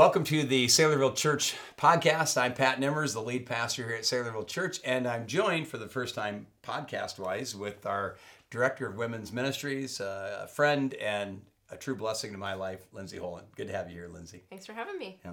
welcome 0.00 0.24
to 0.24 0.44
the 0.44 0.64
Saylorville 0.64 1.14
Church 1.14 1.54
podcast. 1.76 2.40
I'm 2.40 2.54
Pat 2.54 2.80
Nemmers, 2.80 3.12
the 3.12 3.20
lead 3.20 3.44
pastor 3.44 3.86
here 3.86 3.96
at 3.96 4.04
Saylorville 4.04 4.46
Church, 4.46 4.80
and 4.82 5.06
I'm 5.06 5.26
joined 5.26 5.68
for 5.68 5.76
the 5.76 5.88
first 5.88 6.14
time 6.14 6.46
podcast 6.62 7.18
wise 7.18 7.54
with 7.54 7.84
our 7.84 8.16
director 8.48 8.86
of 8.86 8.96
women's 8.96 9.30
ministries, 9.30 10.00
uh, 10.00 10.40
a 10.44 10.46
friend 10.46 10.94
and 10.94 11.42
a 11.70 11.76
true 11.76 11.94
blessing 11.94 12.32
to 12.32 12.38
my 12.38 12.54
life, 12.54 12.86
Lindsay 12.94 13.18
Holland. 13.18 13.48
Good 13.56 13.66
to 13.66 13.74
have 13.74 13.90
you 13.90 13.96
here, 13.96 14.08
Lindsay. 14.08 14.42
Thanks 14.48 14.64
for 14.64 14.72
having 14.72 14.98
me. 14.98 15.20
Yeah. 15.22 15.32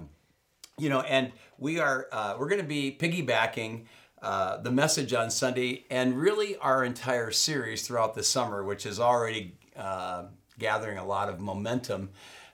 You 0.76 0.90
know, 0.90 1.00
and 1.00 1.32
we 1.56 1.78
are 1.78 2.06
uh, 2.12 2.36
we're 2.38 2.50
going 2.50 2.60
to 2.60 2.68
be 2.68 2.94
piggybacking 2.94 3.86
uh, 4.20 4.58
the 4.58 4.70
message 4.70 5.14
on 5.14 5.30
Sunday 5.30 5.86
and 5.88 6.20
really 6.20 6.58
our 6.58 6.84
entire 6.84 7.30
series 7.30 7.86
throughout 7.86 8.14
the 8.14 8.22
summer, 8.22 8.62
which 8.62 8.84
is 8.84 9.00
already 9.00 9.56
uh, 9.78 10.24
gathering 10.58 10.98
a 10.98 11.06
lot 11.06 11.30
of 11.30 11.40
momentum. 11.40 12.10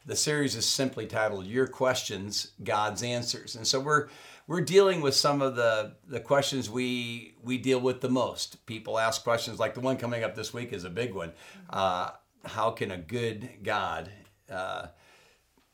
The 0.06 0.16
series 0.16 0.54
is 0.54 0.66
simply 0.66 1.06
titled 1.06 1.46
"Your 1.46 1.66
Questions, 1.66 2.52
God's 2.62 3.02
Answers," 3.02 3.56
and 3.56 3.66
so 3.66 3.80
we're 3.80 4.08
we're 4.46 4.60
dealing 4.60 5.00
with 5.00 5.14
some 5.14 5.40
of 5.40 5.56
the 5.56 5.94
the 6.06 6.20
questions 6.20 6.68
we 6.68 7.34
we 7.42 7.56
deal 7.56 7.80
with 7.80 8.00
the 8.00 8.10
most. 8.10 8.66
People 8.66 8.98
ask 8.98 9.22
questions 9.24 9.58
like 9.58 9.72
the 9.74 9.80
one 9.80 9.96
coming 9.96 10.22
up 10.22 10.34
this 10.34 10.52
week 10.52 10.72
is 10.72 10.84
a 10.84 10.90
big 10.90 11.14
one. 11.14 11.32
Uh, 11.70 12.10
how 12.44 12.70
can 12.70 12.90
a 12.90 12.98
good 12.98 13.48
God 13.62 14.10
uh, 14.50 14.88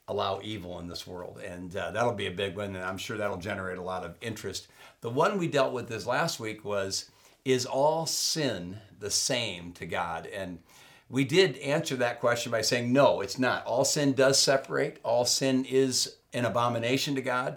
allow 0.06 0.41
evil 0.45 0.78
in 0.78 0.87
this 0.87 1.06
world? 1.06 1.41
And 1.45 1.75
uh, 1.75 1.91
that'll 1.91 2.12
be 2.12 2.27
a 2.27 2.31
big 2.33 2.56
one, 2.56 2.77
and 2.77 2.84
I'm 2.84 2.98
sure 2.98 3.17
that'll 3.17 3.37
generate 3.37 3.78
a 3.78 3.83
lot 3.83 4.05
of 4.05 4.15
interest. 4.20 4.69
The 5.01 5.11
one 5.11 5.39
we 5.39 5.48
dealt 5.48 5.73
with 5.73 5.89
this 5.89 6.06
last 6.06 6.39
week 6.39 6.65
was 6.65 7.11
Is 7.45 7.67
all 7.67 8.06
sin 8.06 8.78
the 8.98 9.11
same 9.11 9.73
to 9.73 9.87
God? 9.87 10.27
And 10.27 10.61
we 11.10 11.24
did 11.24 11.59
answer 11.59 11.96
that 11.96 12.20
question 12.20 12.52
by 12.52 12.62
saying, 12.62 12.92
No, 12.92 13.20
it's 13.20 13.38
not. 13.38 13.66
All 13.66 13.84
sin 13.84 14.12
does 14.12 14.38
separate, 14.38 15.00
all 15.02 15.24
sin 15.24 15.66
is 15.69 16.16
an 16.33 16.45
abomination 16.45 17.16
to 17.16 17.23
God. 17.23 17.56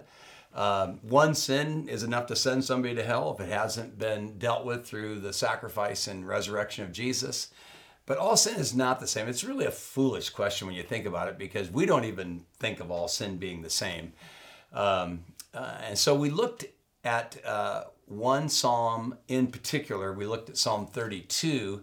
Um, 0.52 1.00
one 1.02 1.34
sin 1.34 1.88
is 1.88 2.02
enough 2.02 2.26
to 2.26 2.36
send 2.36 2.64
somebody 2.64 2.94
to 2.94 3.02
hell 3.02 3.34
if 3.34 3.44
it 3.44 3.50
hasn't 3.50 3.98
been 3.98 4.38
dealt 4.38 4.64
with 4.64 4.86
through 4.86 5.20
the 5.20 5.32
sacrifice 5.32 6.06
and 6.06 6.26
resurrection 6.26 6.84
of 6.84 6.92
Jesus. 6.92 7.48
But 8.06 8.18
all 8.18 8.36
sin 8.36 8.56
is 8.56 8.74
not 8.74 9.00
the 9.00 9.06
same. 9.06 9.28
It's 9.28 9.44
really 9.44 9.64
a 9.64 9.70
foolish 9.70 10.30
question 10.30 10.66
when 10.66 10.76
you 10.76 10.82
think 10.82 11.06
about 11.06 11.28
it 11.28 11.38
because 11.38 11.70
we 11.70 11.86
don't 11.86 12.04
even 12.04 12.44
think 12.58 12.78
of 12.78 12.90
all 12.90 13.08
sin 13.08 13.38
being 13.38 13.62
the 13.62 13.70
same. 13.70 14.12
Um, 14.72 15.24
uh, 15.52 15.78
and 15.86 15.98
so 15.98 16.14
we 16.14 16.30
looked 16.30 16.66
at 17.02 17.44
uh, 17.44 17.84
one 18.06 18.48
psalm 18.48 19.16
in 19.28 19.46
particular. 19.46 20.12
We 20.12 20.26
looked 20.26 20.50
at 20.50 20.56
Psalm 20.56 20.86
32, 20.86 21.82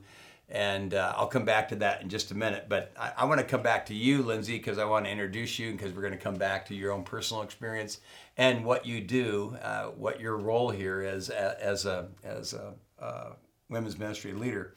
and 0.52 0.94
uh, 0.94 1.14
I'll 1.16 1.28
come 1.28 1.46
back 1.46 1.70
to 1.70 1.76
that 1.78 2.02
in 2.02 2.10
just 2.10 2.32
a 2.32 2.36
minute. 2.36 2.66
But 2.68 2.92
I, 3.00 3.14
I 3.20 3.26
want 3.26 3.40
to 3.40 3.46
come 3.46 3.64
back 3.64 3.86
to 3.88 3.94
you, 3.94 4.22
Lindsay, 4.22 4.58
because 4.58 4.78
I 4.78 4.86
want 4.86 5.06
to 5.06 5.12
introduce 5.12 5.58
you 5.58 5.70
and 5.70 5.78
because 5.78 5.94
we're 5.94 6.02
going 6.02 6.14
to 6.14 6.20
come 6.20 6.36
back 6.36 6.66
to 6.68 6.76
your 6.76 6.92
own 6.92 7.04
personal 7.04 7.42
experience 7.42 8.00
and 8.38 8.66
what 8.66 8.86
you 8.86 9.02
do, 9.02 9.58
uh, 9.62 9.86
what 9.86 10.20
your 10.20 10.38
role 10.38 10.70
here 10.70 11.02
is 11.02 11.30
as 11.30 11.86
a, 11.86 12.10
as 12.24 12.54
a 12.54 12.74
uh, 13.02 13.32
women's 13.70 13.98
ministry 13.98 14.34
leader. 14.34 14.76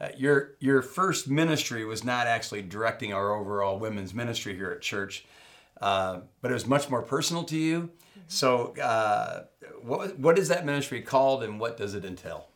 Uh, 0.00 0.08
your 0.16 0.56
your 0.58 0.82
first 0.82 1.28
ministry 1.28 1.84
was 1.84 2.02
not 2.02 2.26
actually 2.26 2.60
directing 2.60 3.12
our 3.12 3.32
overall 3.32 3.78
women's 3.78 4.12
ministry 4.12 4.56
here 4.56 4.72
at 4.72 4.80
church, 4.80 5.24
uh, 5.80 6.18
but 6.40 6.50
it 6.50 6.54
was 6.54 6.66
much 6.66 6.90
more 6.90 7.02
personal 7.02 7.44
to 7.44 7.56
you. 7.56 7.82
Mm-hmm. 7.82 8.20
So, 8.26 8.74
uh, 8.82 9.44
what 9.80 10.18
what 10.18 10.38
is 10.38 10.48
that 10.48 10.66
ministry 10.66 11.02
called, 11.02 11.44
and 11.44 11.60
what 11.60 11.76
does 11.76 11.94
it 11.94 12.04
entail? 12.04 12.48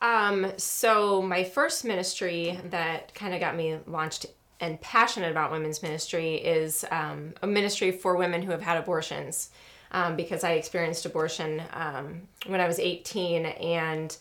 Um, 0.00 0.52
so 0.56 1.20
my 1.22 1.44
first 1.44 1.84
ministry 1.84 2.58
that 2.66 3.14
kind 3.14 3.34
of 3.34 3.40
got 3.40 3.56
me 3.56 3.78
launched 3.86 4.26
and 4.60 4.80
passionate 4.80 5.30
about 5.30 5.52
women's 5.52 5.82
ministry 5.82 6.34
is 6.36 6.84
um, 6.90 7.34
a 7.42 7.46
ministry 7.46 7.92
for 7.92 8.16
women 8.16 8.42
who 8.42 8.50
have 8.50 8.62
had 8.62 8.76
abortions, 8.76 9.50
um, 9.92 10.16
because 10.16 10.44
I 10.44 10.52
experienced 10.52 11.06
abortion 11.06 11.62
um, 11.72 12.22
when 12.46 12.60
I 12.60 12.66
was 12.66 12.78
18 12.78 13.46
and 13.46 14.16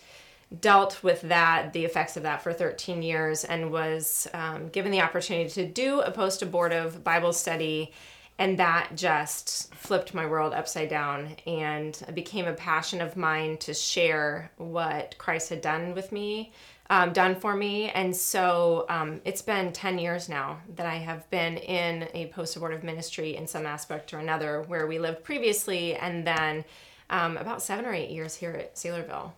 dealt 0.62 1.04
with 1.04 1.22
that, 1.22 1.74
the 1.74 1.84
effects 1.84 2.18
of 2.18 2.24
that 2.24 2.42
for 2.42 2.54
13 2.54 3.02
years, 3.02 3.44
and 3.44 3.72
was 3.72 4.28
um, 4.34 4.70
given 4.70 4.92
the 4.92 5.02
opportunity 5.02 5.50
to 5.50 5.68
do 5.68 6.02
a 6.02 6.12
post 6.12 6.42
abortive 6.42 7.04
Bible 7.04 7.34
study. 7.34 7.92
And 8.40 8.60
that 8.60 8.92
just 8.96 9.74
flipped 9.74 10.14
my 10.14 10.26
world 10.26 10.54
upside 10.54 10.90
down 10.90 11.36
and 11.48 12.00
became 12.14 12.46
a 12.46 12.54
passion 12.54 13.02
of 13.02 13.18
mine 13.18 13.58
to 13.60 13.74
share 13.74 14.52
what 14.58 15.18
Christ 15.18 15.50
had 15.50 15.62
done 15.62 15.96
with 15.96 16.12
me, 16.12 16.52
um, 16.92 17.14
done 17.14 17.36
for 17.36 17.56
me. 17.56 17.90
And 17.90 18.16
so 18.16 18.86
um, 18.90 19.22
it's 19.26 19.42
been 19.42 19.74
10 19.74 19.98
years 19.98 20.30
now 20.30 20.60
that 20.76 20.86
I 20.86 20.96
have 20.96 21.28
been 21.32 21.58
in 21.58 22.08
a 22.14 22.28
post 22.28 22.56
abortive 22.56 22.84
ministry 22.84 23.36
in 23.36 23.48
some 23.48 23.66
aspect 23.66 24.14
or 24.14 24.20
another 24.20 24.62
where 24.68 24.86
we 24.86 25.00
lived 25.00 25.24
previously, 25.24 25.96
and 25.96 26.26
then 26.26 26.64
um, 27.10 27.38
about 27.38 27.62
seven 27.62 27.86
or 27.86 27.94
eight 27.94 28.10
years 28.10 28.36
here 28.36 28.52
at 28.52 28.76
Saylorville. 28.76 29.32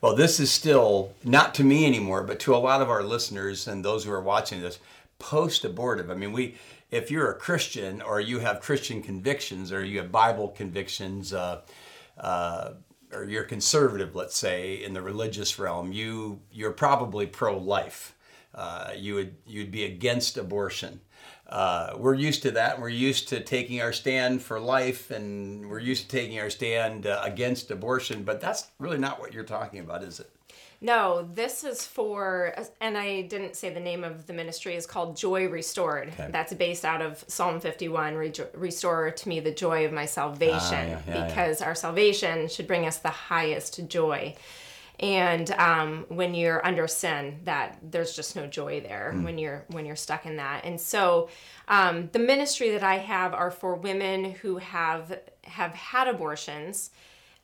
Well, 0.00 0.14
this 0.14 0.40
is 0.40 0.50
still 0.50 1.12
not 1.24 1.54
to 1.56 1.64
me 1.64 1.84
anymore, 1.84 2.22
but 2.22 2.38
to 2.40 2.54
a 2.54 2.58
lot 2.58 2.80
of 2.80 2.88
our 2.88 3.02
listeners 3.02 3.66
and 3.66 3.84
those 3.84 4.04
who 4.04 4.12
are 4.12 4.22
watching 4.22 4.60
this, 4.60 4.78
post 5.18 5.64
abortive. 5.64 6.10
I 6.10 6.14
mean, 6.14 6.32
we, 6.32 6.54
if 6.90 7.10
you're 7.10 7.30
a 7.30 7.34
Christian 7.34 8.02
or 8.02 8.20
you 8.20 8.38
have 8.40 8.60
Christian 8.60 9.02
convictions 9.02 9.72
or 9.72 9.84
you 9.84 9.98
have 9.98 10.10
Bible 10.10 10.48
convictions, 10.48 11.32
uh, 11.32 11.62
uh, 12.18 12.72
or 13.12 13.24
you're 13.24 13.44
conservative, 13.44 14.14
let's 14.14 14.36
say, 14.36 14.82
in 14.82 14.92
the 14.92 15.02
religious 15.02 15.58
realm, 15.58 15.92
you 15.92 16.40
you're 16.50 16.72
probably 16.72 17.26
pro-life. 17.26 18.14
Uh, 18.54 18.90
you 18.96 19.14
would 19.14 19.36
you'd 19.46 19.70
be 19.70 19.84
against 19.84 20.36
abortion 20.36 21.00
uh, 21.48 21.94
we're 21.96 22.14
used 22.14 22.42
to 22.42 22.50
that. 22.50 22.78
We're 22.80 22.90
used 22.90 23.28
to 23.28 23.40
taking 23.40 23.80
our 23.80 23.92
stand 23.92 24.42
for 24.42 24.60
life, 24.60 25.10
and 25.10 25.68
we're 25.68 25.78
used 25.78 26.10
to 26.10 26.16
taking 26.16 26.38
our 26.40 26.50
stand 26.50 27.06
uh, 27.06 27.20
against 27.24 27.70
abortion. 27.70 28.22
But 28.22 28.40
that's 28.40 28.70
really 28.78 28.98
not 28.98 29.18
what 29.18 29.32
you're 29.32 29.44
talking 29.44 29.80
about, 29.80 30.02
is 30.02 30.20
it? 30.20 30.30
No, 30.80 31.28
this 31.34 31.64
is 31.64 31.84
for, 31.84 32.54
and 32.80 32.96
I 32.96 33.22
didn't 33.22 33.56
say 33.56 33.70
the 33.70 33.80
name 33.80 34.04
of 34.04 34.28
the 34.28 34.32
ministry 34.32 34.76
is 34.76 34.86
called 34.86 35.16
Joy 35.16 35.48
Restored. 35.48 36.10
Okay. 36.10 36.28
That's 36.30 36.54
based 36.54 36.84
out 36.84 37.02
of 37.02 37.24
Psalm 37.26 37.60
51 37.60 38.14
Restore 38.54 39.10
to 39.10 39.28
me 39.28 39.40
the 39.40 39.50
joy 39.50 39.86
of 39.86 39.92
my 39.92 40.06
salvation, 40.06 40.56
ah, 40.60 40.70
yeah, 40.70 41.00
yeah, 41.08 41.26
because 41.26 41.60
yeah. 41.60 41.66
our 41.66 41.74
salvation 41.74 42.48
should 42.48 42.68
bring 42.68 42.86
us 42.86 42.98
the 42.98 43.08
highest 43.08 43.88
joy 43.88 44.36
and 45.00 45.52
um, 45.52 46.04
when 46.08 46.34
you're 46.34 46.64
under 46.66 46.88
sin 46.88 47.38
that 47.44 47.78
there's 47.82 48.16
just 48.16 48.34
no 48.34 48.46
joy 48.46 48.80
there 48.80 49.12
mm. 49.14 49.24
when 49.24 49.38
you're 49.38 49.64
when 49.68 49.86
you're 49.86 49.96
stuck 49.96 50.26
in 50.26 50.36
that 50.36 50.64
and 50.64 50.80
so 50.80 51.28
um, 51.68 52.08
the 52.12 52.18
ministry 52.18 52.70
that 52.70 52.82
i 52.82 52.96
have 52.96 53.32
are 53.32 53.50
for 53.50 53.74
women 53.74 54.24
who 54.24 54.56
have 54.58 55.20
have 55.44 55.72
had 55.72 56.08
abortions 56.08 56.90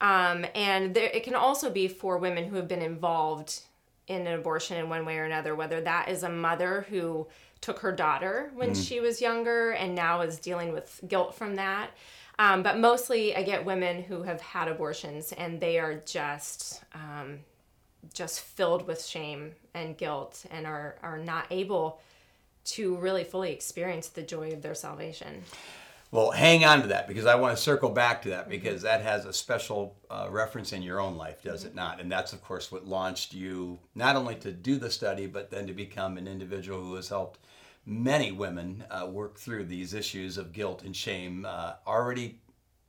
um, 0.01 0.45
and 0.55 0.95
there, 0.95 1.07
it 1.07 1.25
can 1.25 1.35
also 1.35 1.71
be 1.71 1.89
for 1.89 2.19
women 2.19 2.45
who 2.45 2.57
have 2.57 2.69
been 2.69 2.83
involved 2.83 3.61
in 4.07 4.27
an 4.27 4.39
abortion 4.39 4.77
in 4.77 4.89
one 4.89 5.07
way 5.07 5.19
or 5.19 5.25
another 5.25 5.55
whether 5.55 5.81
that 5.81 6.09
is 6.09 6.23
a 6.23 6.29
mother 6.29 6.87
who 6.91 7.27
took 7.61 7.79
her 7.79 7.93
daughter 7.93 8.51
when 8.55 8.71
mm. 8.71 8.89
she 8.89 9.01
was 9.01 9.21
younger 9.21 9.71
and 9.71 9.95
now 9.95 10.21
is 10.21 10.39
dealing 10.39 10.73
with 10.73 11.01
guilt 11.09 11.35
from 11.35 11.57
that 11.57 11.91
um, 12.39 12.63
but 12.63 12.79
mostly, 12.79 13.37
I 13.37 13.43
get 13.43 13.65
women 13.65 14.03
who 14.03 14.23
have 14.23 14.41
had 14.41 14.69
abortions 14.69 15.33
and 15.33 15.61
they 15.61 15.79
are 15.79 16.03
just 16.05 16.83
um, 16.93 17.41
just 18.13 18.41
filled 18.41 18.87
with 18.87 19.05
shame 19.05 19.53
and 19.73 19.97
guilt 19.97 20.45
and 20.51 20.67
are 20.67 20.97
are 21.03 21.19
not 21.19 21.47
able 21.51 22.01
to 22.65 22.97
really 22.97 23.25
fully 23.25 23.53
experience 23.53 24.09
the 24.09 24.23
joy 24.23 24.51
of 24.51 24.63
their 24.63 24.75
salvation. 24.75 25.45
Well, 26.15 26.31
hang 26.31 26.65
on 26.65 26.83
to 26.83 26.87
that 26.87 27.09
because 27.09 27.27
I 27.27 27.35
want 27.35 27.57
to 27.57 27.61
circle 27.61 27.91
back 27.91 28.23
to 28.23 28.29
that 28.29 28.49
because 28.49 28.83
that 28.83 29.03
has 29.03 29.25
a 29.25 29.33
special 29.33 29.97
uh, 30.09 30.29
reference 30.31 30.73
in 30.73 30.81
your 30.81 31.01
own 31.01 31.17
life, 31.17 31.43
does 31.43 31.63
mm-hmm. 31.63 31.71
it 31.71 31.75
not? 31.75 32.01
And 32.01 32.11
that's, 32.11 32.33
of 32.33 32.41
course, 32.41 32.71
what 32.71 32.87
launched 32.87 33.35
you 33.35 33.81
not 33.97 34.15
only 34.15 34.37
to 34.37 34.53
do 34.53 34.77
the 34.77 34.93
study, 34.93 35.27
but 35.27 35.51
then 35.51 35.67
to 35.67 35.73
become 35.73 36.17
an 36.17 36.29
individual 36.29 36.81
who 36.81 36.95
has 36.95 37.09
helped 37.09 37.41
many 37.85 38.31
women 38.31 38.85
uh, 38.93 39.09
work 39.09 39.37
through 39.41 39.65
these 39.65 39.93
issues 39.93 40.39
of 40.39 40.53
guilt 40.53 40.85
and 40.85 40.95
shame 40.95 41.45
uh, 41.49 41.73
already 41.85 42.39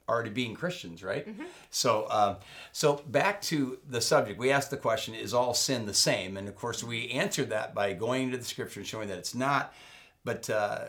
already 0.07 0.29
being 0.29 0.53
Christians, 0.53 1.03
right? 1.03 1.27
Mm-hmm. 1.27 1.45
So, 1.71 2.03
uh, 2.03 2.35
so 2.73 3.01
back 3.07 3.41
to 3.41 3.79
the 3.89 4.01
subject, 4.01 4.37
we 4.37 4.51
asked 4.51 4.69
the 4.69 4.77
question: 4.77 5.15
Is 5.15 5.33
all 5.33 5.55
sin 5.55 5.87
the 5.87 5.95
same? 5.95 6.37
And 6.37 6.47
of 6.47 6.53
course, 6.53 6.83
we 6.83 7.09
answered 7.09 7.49
that 7.49 7.73
by 7.73 7.93
going 7.93 8.25
into 8.25 8.37
the 8.37 8.45
Scripture 8.45 8.81
and 8.81 8.87
showing 8.87 9.07
that 9.07 9.17
it's 9.17 9.33
not. 9.33 9.73
But 10.23 10.47
uh, 10.47 10.85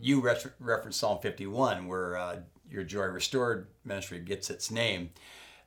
you 0.00 0.20
re- 0.20 0.36
referenced 0.58 1.00
Psalm 1.00 1.18
51, 1.20 1.86
where 1.86 2.16
uh, 2.16 2.36
your 2.70 2.84
Joy 2.84 3.04
Restored 3.04 3.68
ministry 3.84 4.20
gets 4.20 4.50
its 4.50 4.70
name. 4.70 5.10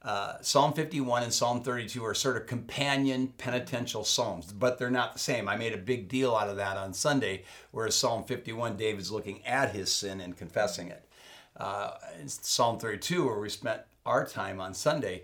Uh, 0.02 0.36
Psalm 0.42 0.74
51 0.74 1.24
and 1.24 1.34
Psalm 1.34 1.64
32 1.64 2.06
are 2.06 2.14
sort 2.14 2.38
of 2.38 2.46
companion 2.46 3.34
penitential 3.38 4.04
psalms, 4.04 4.54
but 4.54 4.78
they're 4.78 4.92
not 4.92 5.14
the 5.14 5.20
same. 5.20 5.50
I 5.50 5.58
made 5.58 5.74
a 5.74 5.78
big 5.78 6.08
deal 6.08 6.36
out 6.36 6.50
of 6.50 6.56
that 6.58 6.78
on 6.78 6.94
Sunday, 6.94 7.44
whereas 7.72 7.96
Psalm 7.96 8.24
51, 8.24 8.78
David's 8.78 9.12
looking 9.12 9.46
at 9.46 9.74
his 9.74 9.92
sin 9.92 10.22
and 10.22 10.38
confessing 10.38 10.90
it. 10.90 11.10
Uh, 11.58 11.92
Psalm 12.28 12.78
32, 12.78 13.26
where 13.26 13.40
we 13.40 13.50
spent 13.50 13.82
our 14.06 14.26
time 14.26 14.62
on 14.62 14.74
Sunday, 14.74 15.24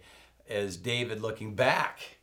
is 0.49 0.75
David 0.75 1.21
looking 1.21 1.55
back 1.55 2.17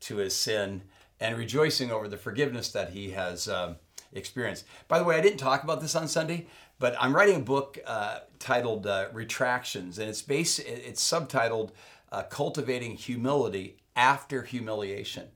to 0.00 0.16
his 0.16 0.34
sin 0.34 0.82
and 1.20 1.36
rejoicing 1.36 1.90
over 1.90 2.08
the 2.08 2.16
forgiveness 2.16 2.70
that 2.70 2.90
he 2.90 3.10
has 3.10 3.48
uh, 3.48 3.74
experience. 4.12 4.64
By 4.88 4.98
the 4.98 5.04
way, 5.04 5.16
I 5.16 5.20
didn't 5.20 5.38
talk 5.38 5.62
about 5.62 5.80
this 5.80 5.94
on 5.94 6.08
Sunday, 6.08 6.46
but 6.78 6.96
I'm 6.98 7.14
writing 7.14 7.36
a 7.36 7.40
book 7.40 7.78
uh, 7.86 8.20
titled 8.38 8.86
uh, 8.86 9.08
Retractions, 9.12 9.98
and 9.98 10.08
it's 10.08 10.22
based, 10.22 10.60
it's 10.60 11.02
subtitled 11.02 11.70
uh, 12.12 12.22
Cultivating 12.22 12.96
Humility 12.96 13.76
After 13.96 14.42
Humiliation. 14.42 15.28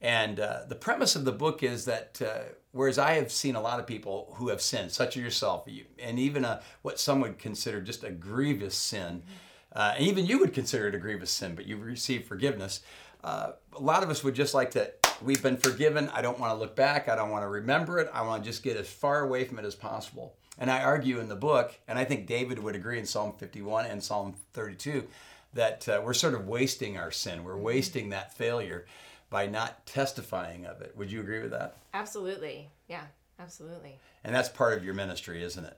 And 0.00 0.38
uh, 0.38 0.60
the 0.68 0.74
premise 0.74 1.16
of 1.16 1.24
the 1.24 1.32
book 1.32 1.62
is 1.62 1.84
that 1.86 2.20
uh, 2.22 2.52
whereas 2.72 2.98
I 2.98 3.14
have 3.14 3.32
seen 3.32 3.56
a 3.56 3.60
lot 3.60 3.80
of 3.80 3.86
people 3.86 4.34
who 4.36 4.48
have 4.48 4.60
sinned, 4.60 4.92
such 4.92 5.16
as 5.16 5.22
yourself, 5.22 5.66
and 5.98 6.18
even 6.18 6.44
a, 6.44 6.60
what 6.82 7.00
some 7.00 7.20
would 7.20 7.38
consider 7.38 7.80
just 7.80 8.04
a 8.04 8.10
grievous 8.10 8.76
sin, 8.76 9.22
uh, 9.72 9.94
and 9.96 10.06
even 10.06 10.26
you 10.26 10.38
would 10.38 10.52
consider 10.52 10.88
it 10.88 10.94
a 10.94 10.98
grievous 10.98 11.30
sin, 11.30 11.54
but 11.54 11.66
you've 11.66 11.82
received 11.82 12.26
forgiveness. 12.26 12.80
A 13.24 13.54
lot 13.78 14.02
of 14.02 14.10
us 14.10 14.22
would 14.22 14.34
just 14.34 14.54
like 14.54 14.70
to, 14.72 14.90
we've 15.22 15.42
been 15.42 15.56
forgiven. 15.56 16.08
I 16.14 16.22
don't 16.22 16.38
want 16.38 16.52
to 16.52 16.58
look 16.58 16.76
back. 16.76 17.08
I 17.08 17.16
don't 17.16 17.30
want 17.30 17.42
to 17.44 17.48
remember 17.48 17.98
it. 17.98 18.10
I 18.12 18.22
want 18.22 18.42
to 18.42 18.50
just 18.50 18.62
get 18.62 18.76
as 18.76 18.88
far 18.88 19.20
away 19.20 19.44
from 19.44 19.58
it 19.58 19.64
as 19.64 19.74
possible. 19.74 20.34
And 20.58 20.70
I 20.70 20.82
argue 20.82 21.20
in 21.20 21.28
the 21.28 21.36
book, 21.36 21.78
and 21.86 21.98
I 21.98 22.04
think 22.04 22.26
David 22.26 22.58
would 22.58 22.74
agree 22.74 22.98
in 22.98 23.06
Psalm 23.06 23.32
51 23.38 23.86
and 23.86 24.02
Psalm 24.02 24.34
32, 24.54 25.06
that 25.54 25.88
uh, 25.88 26.00
we're 26.04 26.14
sort 26.14 26.34
of 26.34 26.48
wasting 26.48 26.98
our 26.98 27.10
sin. 27.10 27.44
We're 27.44 27.56
wasting 27.56 28.10
that 28.10 28.36
failure 28.36 28.86
by 29.30 29.46
not 29.46 29.86
testifying 29.86 30.66
of 30.66 30.80
it. 30.80 30.94
Would 30.96 31.12
you 31.12 31.20
agree 31.20 31.40
with 31.40 31.52
that? 31.52 31.76
Absolutely. 31.94 32.68
Yeah, 32.88 33.02
absolutely. 33.38 33.98
And 34.24 34.34
that's 34.34 34.48
part 34.48 34.76
of 34.76 34.84
your 34.84 34.94
ministry, 34.94 35.42
isn't 35.42 35.64
it? 35.64 35.76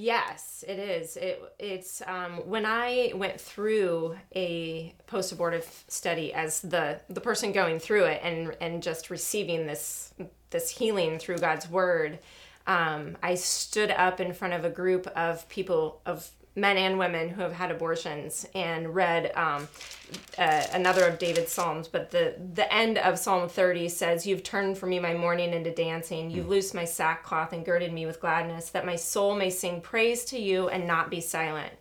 Yes, 0.00 0.64
it 0.68 0.78
is. 0.78 1.16
It 1.16 1.42
it's 1.58 2.02
um, 2.06 2.34
when 2.48 2.64
I 2.64 3.10
went 3.16 3.40
through 3.40 4.16
a 4.32 4.94
post 5.08 5.32
abortive 5.32 5.84
study 5.88 6.32
as 6.32 6.60
the 6.60 7.00
the 7.10 7.20
person 7.20 7.50
going 7.50 7.80
through 7.80 8.04
it 8.04 8.20
and 8.22 8.56
and 8.60 8.80
just 8.80 9.10
receiving 9.10 9.66
this 9.66 10.14
this 10.50 10.70
healing 10.70 11.18
through 11.18 11.38
God's 11.38 11.68
word. 11.68 12.20
Um, 12.68 13.16
I 13.24 13.34
stood 13.34 13.90
up 13.90 14.20
in 14.20 14.32
front 14.34 14.54
of 14.54 14.64
a 14.64 14.70
group 14.70 15.08
of 15.16 15.48
people 15.48 16.00
of 16.06 16.30
men 16.58 16.76
and 16.76 16.98
women 16.98 17.28
who 17.28 17.42
have 17.42 17.52
had 17.52 17.70
abortions 17.70 18.46
and 18.54 18.94
read 18.94 19.32
um, 19.36 19.68
uh, 20.36 20.66
another 20.72 21.06
of 21.06 21.18
David's 21.18 21.52
psalms. 21.52 21.88
But 21.88 22.10
the 22.10 22.34
the 22.54 22.72
end 22.72 22.98
of 22.98 23.18
Psalm 23.18 23.48
30 23.48 23.88
says, 23.88 24.26
"You've 24.26 24.42
turned 24.42 24.78
for 24.78 24.86
me 24.86 24.98
my 24.98 25.14
mourning 25.14 25.52
into 25.52 25.72
dancing. 25.72 26.30
You've 26.30 26.46
mm. 26.46 26.50
loosed 26.50 26.74
my 26.74 26.84
sackcloth 26.84 27.52
and 27.52 27.64
girded 27.64 27.92
me 27.92 28.06
with 28.06 28.20
gladness, 28.20 28.70
that 28.70 28.86
my 28.86 28.96
soul 28.96 29.34
may 29.34 29.50
sing 29.50 29.80
praise 29.80 30.24
to 30.26 30.38
you 30.38 30.68
and 30.68 30.86
not 30.86 31.10
be 31.10 31.20
silent." 31.20 31.72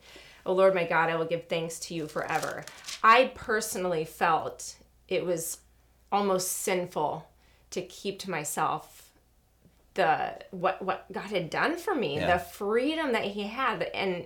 O 0.46 0.54
Lord 0.54 0.74
my 0.74 0.86
God, 0.86 1.10
I 1.10 1.16
will 1.16 1.26
give 1.26 1.48
thanks 1.48 1.78
to 1.82 1.94
you 1.94 2.08
forever. 2.08 2.64
I 3.04 3.32
personally 3.36 4.06
felt 4.06 4.76
it 5.08 5.26
was 5.26 5.60
almost 6.12 6.52
sinful 6.52 7.28
to 7.72 7.82
keep 7.82 8.20
to 8.20 8.32
myself 8.32 9.12
the 9.96 10.34
what 10.52 10.82
what 10.82 11.06
God 11.12 11.26
had 11.26 11.50
done 11.50 11.78
for 11.78 11.94
me, 11.94 12.16
yeah. 12.16 12.38
the 12.38 12.40
freedom 12.40 13.12
that 13.12 13.26
He 13.26 13.44
had, 13.44 13.84
and 13.94 14.26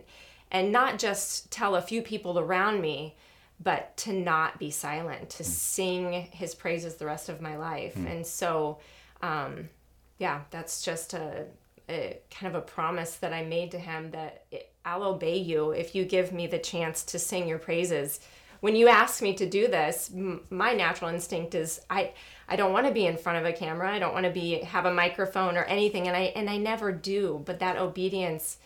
and 0.52 0.72
not 0.72 1.00
just 1.00 1.50
tell 1.52 1.76
a 1.76 1.82
few 1.82 2.02
people 2.02 2.38
around 2.38 2.82
me 2.82 3.16
but 3.64 3.96
to 3.96 4.12
not 4.12 4.58
be 4.58 4.72
silent 4.72 5.30
to 5.30 5.44
mm. 5.44 5.48
sing 5.48 6.12
his 6.32 6.56
praises 6.56 6.96
the 6.96 7.06
rest 7.06 7.30
of 7.30 7.42
my 7.42 7.56
life 7.58 7.96
mm. 7.96 8.10
and 8.10 8.26
so 8.26 8.80
um, 9.22 9.70
yeah 10.18 10.42
that's 10.52 10.82
just 10.82 11.14
a, 11.14 11.46
a, 11.90 12.18
kind 12.30 12.54
of 12.54 12.62
a 12.62 12.66
promise 12.66 13.16
that 13.16 13.34
i 13.34 13.44
made 13.44 13.72
to 13.72 13.80
him 13.80 14.12
that 14.12 14.44
it, 14.52 14.72
i'll 14.86 15.04
obey 15.04 15.38
you 15.38 15.72
if 15.72 15.96
you 15.96 16.06
give 16.06 16.32
me 16.32 16.48
the 16.48 16.60
chance 16.60 17.04
to 17.04 17.20
sing 17.20 17.48
your 17.48 17.60
praises 17.60 18.20
when 18.62 18.76
you 18.76 18.88
ask 18.88 19.22
me 19.22 19.34
to 19.34 19.50
do 19.50 19.68
this 19.68 20.12
m- 20.14 20.42
my 20.50 20.74
natural 20.74 21.10
instinct 21.10 21.56
is 21.56 21.82
i 21.90 22.12
i 22.48 22.56
don't 22.56 22.74
want 22.74 22.88
to 22.88 22.94
be 22.94 23.06
in 23.06 23.18
front 23.18 23.38
of 23.38 23.46
a 23.46 23.54
camera 23.54 23.92
i 23.92 24.00
don't 24.00 24.14
want 24.14 24.26
to 24.26 24.32
be 24.32 24.60
have 24.62 24.86
a 24.86 24.94
microphone 24.94 25.56
or 25.56 25.64
anything 25.64 26.08
and 26.08 26.18
i 26.18 26.32
and 26.36 26.50
i 26.50 26.58
never 26.58 26.92
do 26.92 27.42
but 27.46 27.60
that 27.60 27.78
obedience 27.78 28.58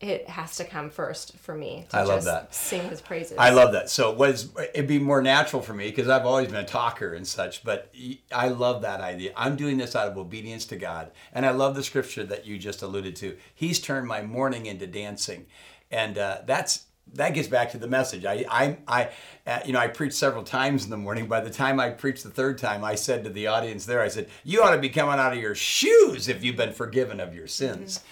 it 0.00 0.28
has 0.28 0.56
to 0.56 0.64
come 0.64 0.90
first 0.90 1.36
for 1.38 1.54
me. 1.54 1.86
I 1.92 2.02
love 2.02 2.24
that. 2.24 2.54
Sing 2.54 2.86
his 2.90 3.00
praises. 3.00 3.38
I 3.38 3.50
love 3.50 3.72
that. 3.72 3.88
So 3.88 4.10
it 4.10 4.18
was 4.18 4.50
it'd 4.74 4.86
be 4.86 4.98
more 4.98 5.22
natural 5.22 5.62
for 5.62 5.72
me 5.72 5.88
because 5.88 6.08
I've 6.08 6.26
always 6.26 6.48
been 6.48 6.56
a 6.56 6.64
talker 6.64 7.14
and 7.14 7.26
such. 7.26 7.64
But 7.64 7.92
I 8.30 8.48
love 8.48 8.82
that 8.82 9.00
idea. 9.00 9.32
I'm 9.36 9.56
doing 9.56 9.78
this 9.78 9.96
out 9.96 10.08
of 10.08 10.18
obedience 10.18 10.66
to 10.66 10.76
God, 10.76 11.12
and 11.32 11.46
I 11.46 11.50
love 11.50 11.74
the 11.74 11.82
scripture 11.82 12.24
that 12.24 12.46
you 12.46 12.58
just 12.58 12.82
alluded 12.82 13.16
to. 13.16 13.36
He's 13.54 13.80
turned 13.80 14.06
my 14.06 14.20
mourning 14.20 14.66
into 14.66 14.86
dancing, 14.86 15.46
and 15.90 16.18
uh, 16.18 16.42
that's 16.44 16.84
that 17.14 17.32
gets 17.34 17.48
back 17.48 17.70
to 17.70 17.78
the 17.78 17.86
message. 17.86 18.24
I, 18.24 18.44
I, 18.50 18.76
I, 18.88 19.10
uh, 19.46 19.60
you 19.64 19.72
know, 19.72 19.78
I 19.78 19.86
preached 19.88 20.16
several 20.16 20.42
times 20.42 20.84
in 20.84 20.90
the 20.90 20.96
morning. 20.96 21.28
By 21.28 21.40
the 21.40 21.50
time 21.50 21.78
I 21.78 21.90
preached 21.90 22.24
the 22.24 22.30
third 22.30 22.58
time, 22.58 22.84
I 22.84 22.96
said 22.96 23.24
to 23.24 23.30
the 23.30 23.46
audience 23.46 23.86
there, 23.86 24.02
I 24.02 24.08
said, 24.08 24.28
"You 24.44 24.62
ought 24.62 24.72
to 24.72 24.78
be 24.78 24.88
coming 24.88 25.18
out 25.18 25.32
of 25.32 25.38
your 25.38 25.54
shoes 25.54 26.28
if 26.28 26.44
you've 26.44 26.56
been 26.56 26.72
forgiven 26.72 27.20
of 27.20 27.34
your 27.34 27.46
sins." 27.46 27.98
Mm-hmm. 27.98 28.08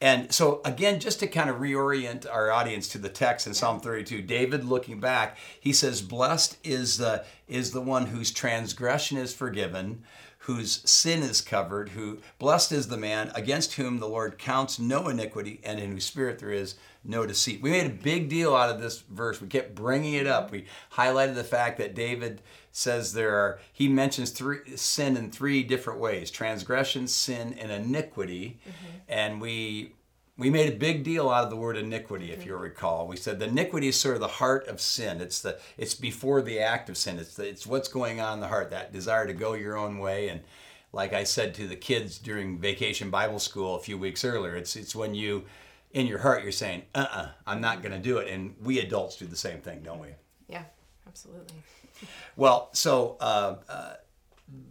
And 0.00 0.32
so, 0.32 0.60
again, 0.64 1.00
just 1.00 1.18
to 1.20 1.26
kind 1.26 1.50
of 1.50 1.56
reorient 1.56 2.24
our 2.30 2.52
audience 2.52 2.86
to 2.88 2.98
the 2.98 3.08
text 3.08 3.48
in 3.48 3.54
Psalm 3.54 3.80
32, 3.80 4.22
David 4.22 4.64
looking 4.64 5.00
back, 5.00 5.36
he 5.58 5.72
says, 5.72 6.02
Blessed 6.02 6.56
is 6.62 6.98
the, 6.98 7.24
is 7.48 7.72
the 7.72 7.80
one 7.80 8.06
whose 8.06 8.30
transgression 8.30 9.18
is 9.18 9.34
forgiven, 9.34 10.04
whose 10.48 10.80
sin 10.88 11.22
is 11.22 11.42
covered, 11.42 11.90
who 11.90 12.16
blessed 12.38 12.72
is 12.72 12.88
the 12.88 12.96
man 12.96 13.30
against 13.34 13.74
whom 13.74 13.98
the 13.98 14.08
Lord 14.08 14.38
counts 14.38 14.78
no 14.78 15.08
iniquity 15.08 15.60
and 15.62 15.78
in 15.78 15.92
whose 15.92 16.06
spirit 16.06 16.38
there 16.38 16.50
is 16.50 16.76
no 17.04 17.26
deceit. 17.26 17.60
We 17.60 17.70
made 17.70 17.84
a 17.84 17.90
big 17.90 18.30
deal 18.30 18.56
out 18.56 18.70
of 18.70 18.80
this 18.80 19.00
verse. 19.10 19.42
We 19.42 19.48
kept 19.48 19.74
bringing 19.74 20.14
it 20.14 20.26
up. 20.26 20.50
We 20.50 20.64
highlighted 20.94 21.34
the 21.34 21.44
fact 21.44 21.76
that 21.76 21.94
David 21.94 22.40
says 22.72 23.12
there 23.12 23.36
are, 23.36 23.58
he 23.74 23.88
mentions 23.88 24.30
three, 24.30 24.74
sin 24.74 25.18
in 25.18 25.30
three 25.30 25.62
different 25.62 26.00
ways 26.00 26.30
transgression, 26.30 27.08
sin, 27.08 27.54
and 27.60 27.70
iniquity. 27.70 28.58
Mm-hmm. 28.66 28.96
And 29.06 29.42
we 29.42 29.92
we 30.38 30.48
made 30.48 30.72
a 30.72 30.76
big 30.76 31.04
deal 31.04 31.28
out 31.28 31.44
of 31.44 31.50
the 31.50 31.56
word 31.56 31.76
iniquity 31.76 32.32
if 32.32 32.46
you'll 32.46 32.58
recall. 32.58 33.06
We 33.06 33.16
said 33.16 33.38
the 33.38 33.46
iniquity 33.46 33.88
is 33.88 33.96
sort 33.96 34.14
of 34.14 34.20
the 34.20 34.28
heart 34.28 34.66
of 34.68 34.80
sin. 34.80 35.20
It's 35.20 35.42
the 35.42 35.58
it's 35.76 35.94
before 35.94 36.40
the 36.40 36.60
act 36.60 36.88
of 36.88 36.96
sin. 36.96 37.18
It's 37.18 37.34
the, 37.34 37.46
it's 37.46 37.66
what's 37.66 37.88
going 37.88 38.20
on 38.20 38.34
in 38.34 38.40
the 38.40 38.48
heart 38.48 38.70
that 38.70 38.92
desire 38.92 39.26
to 39.26 39.34
go 39.34 39.52
your 39.52 39.76
own 39.76 39.98
way. 39.98 40.28
And 40.28 40.40
like 40.90 41.12
i 41.12 41.22
said 41.22 41.52
to 41.54 41.68
the 41.68 41.76
kids 41.76 42.16
during 42.16 42.58
vacation 42.58 43.10
bible 43.10 43.38
school 43.38 43.76
a 43.76 43.78
few 43.78 43.98
weeks 43.98 44.24
earlier 44.24 44.56
it's 44.56 44.74
it's 44.74 44.96
when 44.96 45.14
you 45.14 45.44
in 45.92 46.06
your 46.06 46.18
heart 46.18 46.42
you're 46.42 46.50
saying 46.50 46.82
uh-uh 46.94 47.28
i'm 47.46 47.60
not 47.60 47.82
going 47.82 47.92
to 47.92 47.98
do 47.98 48.16
it. 48.16 48.32
And 48.32 48.54
we 48.62 48.80
adults 48.80 49.16
do 49.16 49.26
the 49.26 49.36
same 49.36 49.60
thing 49.60 49.82
don't 49.82 50.00
we? 50.00 50.08
Yeah 50.48 50.62
absolutely. 51.06 51.56
Well, 52.36 52.68
so 52.72 53.16
uh, 53.20 53.56
uh, 53.68 53.94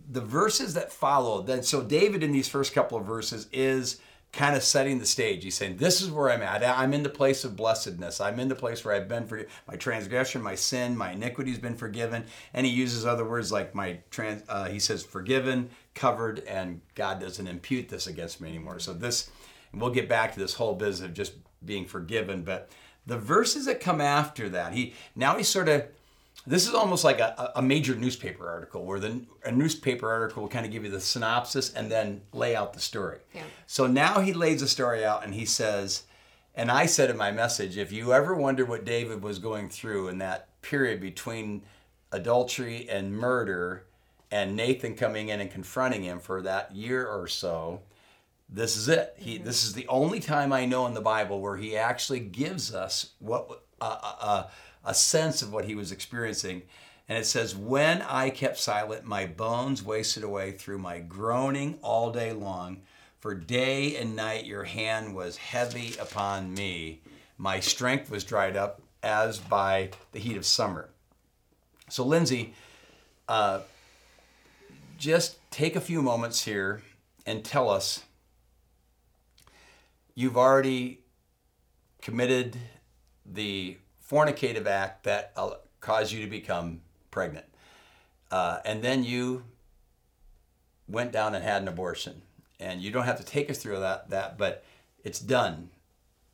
the 0.10 0.22
verses 0.22 0.74
that 0.76 0.92
follow, 0.92 1.42
then, 1.42 1.64
so 1.64 1.84
David 1.84 2.24
in 2.24 2.32
these 2.32 2.48
first 2.48 2.74
couple 2.74 2.98
of 2.98 3.06
verses 3.06 3.48
is 3.52 4.00
kind 4.34 4.56
of 4.56 4.64
setting 4.64 5.00
the 5.00 5.06
stage. 5.06 5.44
He's 5.44 5.56
saying, 5.56 5.78
This 5.78 6.02
is 6.02 6.12
where 6.12 6.30
I'm 6.30 6.42
at. 6.42 6.64
I'm 6.64 6.94
in 6.94 7.04
the 7.04 7.10
place 7.10 7.44
of 7.44 7.56
blessedness. 7.56 8.22
I'm 8.22 8.40
in 8.40 8.48
the 8.48 8.56
place 8.56 8.84
where 8.84 8.94
I've 8.94 9.08
been 9.08 9.26
for 9.26 9.46
my 9.68 9.76
transgression, 9.76 10.42
my 10.42 10.56
sin, 10.56 10.98
my 10.98 11.12
iniquity 11.12 11.52
has 11.52 11.60
been 11.60 11.76
forgiven. 11.76 12.26
And 12.54 12.66
he 12.66 12.72
uses 12.72 13.06
other 13.06 13.26
words 13.26 13.52
like 13.52 13.74
my 13.74 14.00
trans, 14.12 14.44
uh, 14.50 14.66
he 14.66 14.80
says, 14.80 15.04
forgiven, 15.04 15.70
covered, 15.96 16.40
and 16.40 16.82
God 16.96 17.20
doesn't 17.20 17.48
impute 17.48 17.90
this 17.90 18.08
against 18.08 18.42
me 18.42 18.50
anymore. 18.50 18.80
So 18.80 18.94
this, 18.94 19.30
we'll 19.74 19.90
get 19.90 20.10
back 20.10 20.34
to 20.34 20.40
this 20.40 20.54
whole 20.54 20.76
business 20.76 21.08
of 21.08 21.14
just 21.14 21.34
being 21.66 21.86
forgiven. 21.86 22.44
But 22.44 22.70
the 23.06 23.18
verses 23.18 23.66
that 23.66 23.80
come 23.80 24.02
after 24.02 24.50
that, 24.50 24.74
he 24.74 24.94
now 25.16 25.38
he's 25.38 25.48
sort 25.48 25.70
of 25.70 25.88
this 26.48 26.66
is 26.66 26.74
almost 26.74 27.04
like 27.04 27.20
a, 27.20 27.52
a 27.58 27.62
major 27.62 27.94
newspaper 27.94 28.50
article 28.50 28.86
where 28.86 29.00
the 29.00 29.22
a 29.44 29.52
newspaper 29.52 30.10
article 30.10 30.44
will 30.44 30.50
kind 30.50 30.66
of 30.66 30.72
give 30.72 30.86
you 30.86 30.90
the 30.90 31.02
synopsis 31.02 31.74
and 31.74 31.92
then 31.92 32.22
lay 32.32 32.56
out 32.56 32.74
the 32.74 32.80
story. 32.80 33.20
Yeah. 33.36 33.44
So 33.68 33.86
now 33.86 34.22
he 34.22 34.32
lays 34.32 34.62
the 34.62 34.68
story 34.68 35.04
out 35.04 35.26
and 35.26 35.34
he 35.34 35.46
says, 35.46 36.04
and 36.56 36.72
I 36.72 36.86
said 36.86 37.10
in 37.10 37.18
my 37.18 37.32
message, 37.32 37.78
if 37.78 37.92
you 37.92 38.14
ever 38.14 38.34
wonder 38.34 38.64
what 38.64 38.86
David 38.86 39.22
was 39.22 39.40
going 39.40 39.70
through 39.70 40.08
in 40.08 40.20
that 40.20 40.48
period 40.62 41.02
between 41.02 41.64
adultery 42.14 42.90
and 42.90 43.12
murder 43.12 43.86
and 44.32 44.56
Nathan 44.56 44.96
coming 44.96 45.28
in 45.28 45.42
and 45.42 45.52
confronting 45.52 46.04
him 46.04 46.20
for 46.20 46.42
that 46.44 46.74
year 46.74 47.06
or 47.06 47.28
so, 47.28 47.82
this 48.50 48.78
is 48.78 48.88
it. 48.88 49.16
He, 49.18 49.36
mm-hmm. 49.36 49.44
This 49.44 49.66
is 49.66 49.74
the 49.74 49.88
only 49.90 50.22
time 50.22 50.54
I 50.54 50.66
know 50.66 50.88
in 50.88 50.94
the 50.94 51.02
Bible 51.02 51.42
where 51.42 51.58
he 51.58 51.76
actually 51.76 52.22
gives 52.22 52.74
us 52.74 53.12
what 53.20 53.64
uh, 53.82 53.98
uh, 54.02 54.16
uh 54.20 54.44
a 54.88 54.94
sense 54.94 55.42
of 55.42 55.52
what 55.52 55.66
he 55.66 55.76
was 55.76 55.92
experiencing. 55.92 56.64
And 57.08 57.18
it 57.18 57.26
says, 57.26 57.56
When 57.56 58.02
I 58.02 58.30
kept 58.32 58.58
silent, 58.58 59.04
my 59.04 59.28
bones 59.28 59.84
wasted 59.84 60.24
away 60.24 60.54
through 60.54 60.80
my 60.80 61.00
groaning 61.00 61.78
all 61.84 62.12
day 62.12 62.32
long. 62.32 62.82
For 63.20 63.36
day 63.36 63.98
and 63.98 64.16
night 64.16 64.46
your 64.46 64.64
hand 64.64 65.14
was 65.14 65.38
heavy 65.38 65.96
upon 66.00 66.54
me. 66.54 67.02
My 67.38 67.60
strength 67.60 68.10
was 68.10 68.24
dried 68.24 68.56
up 68.56 68.82
as 69.04 69.38
by 69.38 69.92
the 70.14 70.20
heat 70.20 70.38
of 70.38 70.46
summer. 70.46 70.90
So, 71.90 72.06
Lindsay, 72.06 72.54
uh, 73.28 73.62
just 74.98 75.38
take 75.52 75.76
a 75.76 75.82
few 75.82 76.02
moments 76.02 76.44
here 76.46 76.82
and 77.26 77.44
tell 77.44 77.70
us 77.70 78.04
you've 80.16 80.38
already 80.38 81.02
committed 82.02 82.58
the 83.26 83.78
fornicative 84.10 84.68
act 84.68 85.04
that 85.04 85.32
uh, 85.36 85.52
caused 85.82 86.12
you 86.14 86.24
to 86.24 86.30
become 86.30 86.82
pregnant. 87.12 87.46
Uh, 88.32 88.60
and 88.66 88.82
then 88.82 89.04
you 89.04 89.44
went 90.88 91.12
down 91.12 91.36
and 91.36 91.44
had 91.44 91.62
an 91.62 91.68
abortion. 91.68 92.22
and 92.60 92.82
you 92.82 92.92
don't 92.92 93.04
have 93.06 93.18
to 93.18 93.26
take 93.26 93.50
us 93.50 93.58
through 93.60 93.80
that 93.80 94.10
that, 94.10 94.38
but 94.38 94.64
it's 95.04 95.20
done. 95.20 95.70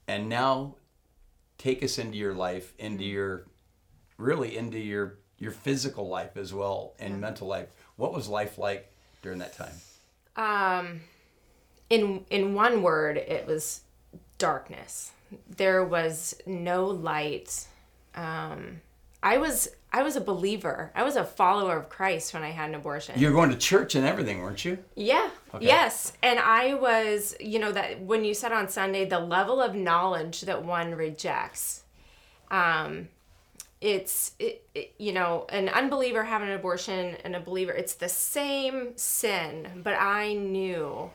And 0.08 0.30
now, 0.30 0.76
take 1.58 1.84
us 1.84 1.98
into 1.98 2.18
your 2.18 2.34
life, 2.34 2.74
into 2.78 3.04
your, 3.04 3.46
really 4.18 4.58
into 4.58 4.80
your 4.80 5.18
your 5.38 5.52
physical 5.52 6.08
life 6.08 6.38
as 6.38 6.54
well 6.54 6.94
and 7.00 7.14
yeah. 7.16 7.20
mental 7.20 7.48
life. 7.48 7.68
What 7.98 8.14
was 8.14 8.28
life 8.28 8.58
like 8.58 8.94
during 9.22 9.40
that 9.40 9.54
time? 9.54 9.76
Um, 10.36 11.02
in 11.90 12.26
in 12.30 12.54
one 12.54 12.82
word, 12.82 13.18
it 13.18 13.46
was 13.46 13.82
darkness. 14.38 15.12
There 15.58 15.84
was 15.84 16.36
no 16.46 16.86
light. 16.86 17.68
Um, 18.16 18.82
I 19.22 19.38
was 19.38 19.70
I 19.96 20.02
was 20.02 20.16
a 20.16 20.22
believer. 20.22 20.92
I 20.96 21.04
was 21.04 21.16
a 21.16 21.24
follower 21.24 21.78
of 21.78 21.88
Christ 21.88 22.34
when 22.34 22.42
I 22.42 22.50
had 22.50 22.70
an 22.70 22.76
abortion. 22.76 23.18
You 23.18 23.28
were 23.28 23.34
going 23.34 23.52
to 23.52 23.58
church 23.58 23.94
and 23.94 24.08
everything, 24.08 24.42
weren't 24.42 24.66
you? 24.66 24.80
Yeah. 24.96 25.30
Okay. 25.54 25.68
Yes. 25.68 26.14
And 26.24 26.40
I 26.40 26.74
was, 26.74 27.36
you 27.40 27.60
know, 27.60 27.72
that 27.72 28.02
when 28.02 28.26
you 28.26 28.34
said 28.34 28.52
on 28.52 28.68
Sunday, 28.70 29.06
the 29.06 29.20
level 29.20 29.62
of 29.62 29.76
knowledge 29.76 30.42
that 30.42 30.66
one 30.66 30.96
rejects, 30.96 31.84
um, 32.50 33.08
it's, 33.82 34.32
it, 34.40 34.68
it, 34.74 34.96
you 34.98 35.14
know, 35.14 35.46
an 35.50 35.70
unbeliever 35.70 36.24
having 36.24 36.48
an 36.48 36.56
abortion 36.56 37.16
and 37.24 37.36
a 37.36 37.40
believer, 37.40 37.72
it's 37.72 37.94
the 37.94 38.10
same 38.10 38.98
sin, 38.98 39.68
but 39.84 39.94
I 39.94 40.34
knew. 40.34 41.12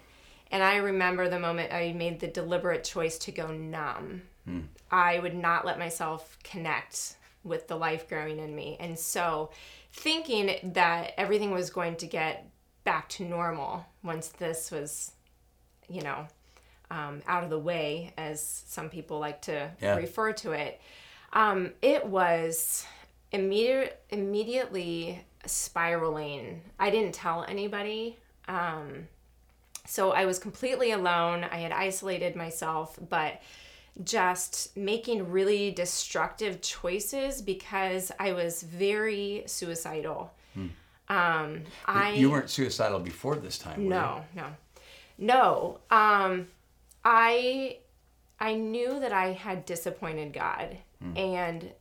And 0.50 0.62
I 0.62 0.76
remember 0.76 1.28
the 1.28 1.38
moment 1.38 1.73
I 1.73 1.93
made 1.93 2.21
the 2.21 2.28
deliberate 2.28 2.85
choice 2.85 3.19
to 3.19 3.33
go 3.33 3.49
numb. 3.49 4.23
Hmm. 4.45 4.61
I 4.90 5.19
would 5.19 5.35
not 5.35 5.67
let 5.67 5.78
myself 5.78 6.38
connect 6.43 7.17
with 7.45 7.69
the 7.69 7.76
life 7.76 8.09
growing 8.09 8.38
in 8.38 8.55
me. 8.55 8.76
And 8.81 8.99
so, 8.99 9.50
thinking 9.93 10.73
that 10.75 11.12
everything 11.17 11.50
was 11.50 11.71
going 11.71 11.97
to 11.97 12.07
get 12.07 12.49
back 12.85 13.09
to 13.11 13.25
normal 13.25 13.85
once 14.02 14.28
this 14.28 14.71
was, 14.71 15.12
you 15.88 16.02
know, 16.02 16.26
um, 16.90 17.23
out 17.26 17.45
of 17.45 17.50
the 17.50 17.59
way, 17.59 18.12
as 18.17 18.64
some 18.67 18.88
people 18.88 19.19
like 19.19 19.43
to 19.43 19.71
yeah. 19.81 19.97
refer 19.97 20.33
to 20.33 20.52
it, 20.52 20.81
um, 21.33 21.73
it 21.83 22.07
was 22.07 22.87
immediate, 23.33 24.00
immediately 24.11 25.25
spiraling. 25.45 26.62
I 26.78 26.90
didn't 26.90 27.14
tell 27.14 27.45
anybody. 27.45 28.19
Um, 28.47 29.09
so 29.88 30.12
I 30.12 30.26
was 30.26 30.38
completely 30.38 30.92
alone. 30.92 31.45
I 31.45 31.57
had 31.57 31.73
isolated 31.73 32.37
myself, 32.37 32.99
but 33.09 33.40
just 34.04 34.76
making 34.76 35.30
really 35.30 35.71
destructive 35.71 36.61
choices 36.61 37.40
because 37.40 38.12
I 38.21 38.33
was 38.33 38.62
very 38.62 39.45
suicidal. 39.47 40.30
Hmm. 40.54 40.66
Um, 41.09 41.62
I 41.87 42.12
you 42.12 42.30
weren't 42.30 42.50
suicidal 42.50 43.00
before 43.00 43.37
this 43.37 43.57
time. 43.57 43.88
no, 43.88 44.25
you? 44.35 44.42
no, 44.42 44.49
no. 45.18 45.78
Um, 45.90 46.49
I 47.02 47.78
I 48.38 48.54
knew 48.54 49.00
that 49.00 49.12
I 49.14 49.33
had 49.33 49.64
disappointed 49.64 50.35
God, 50.35 50.76
hmm. 51.02 51.16
and 51.16 51.73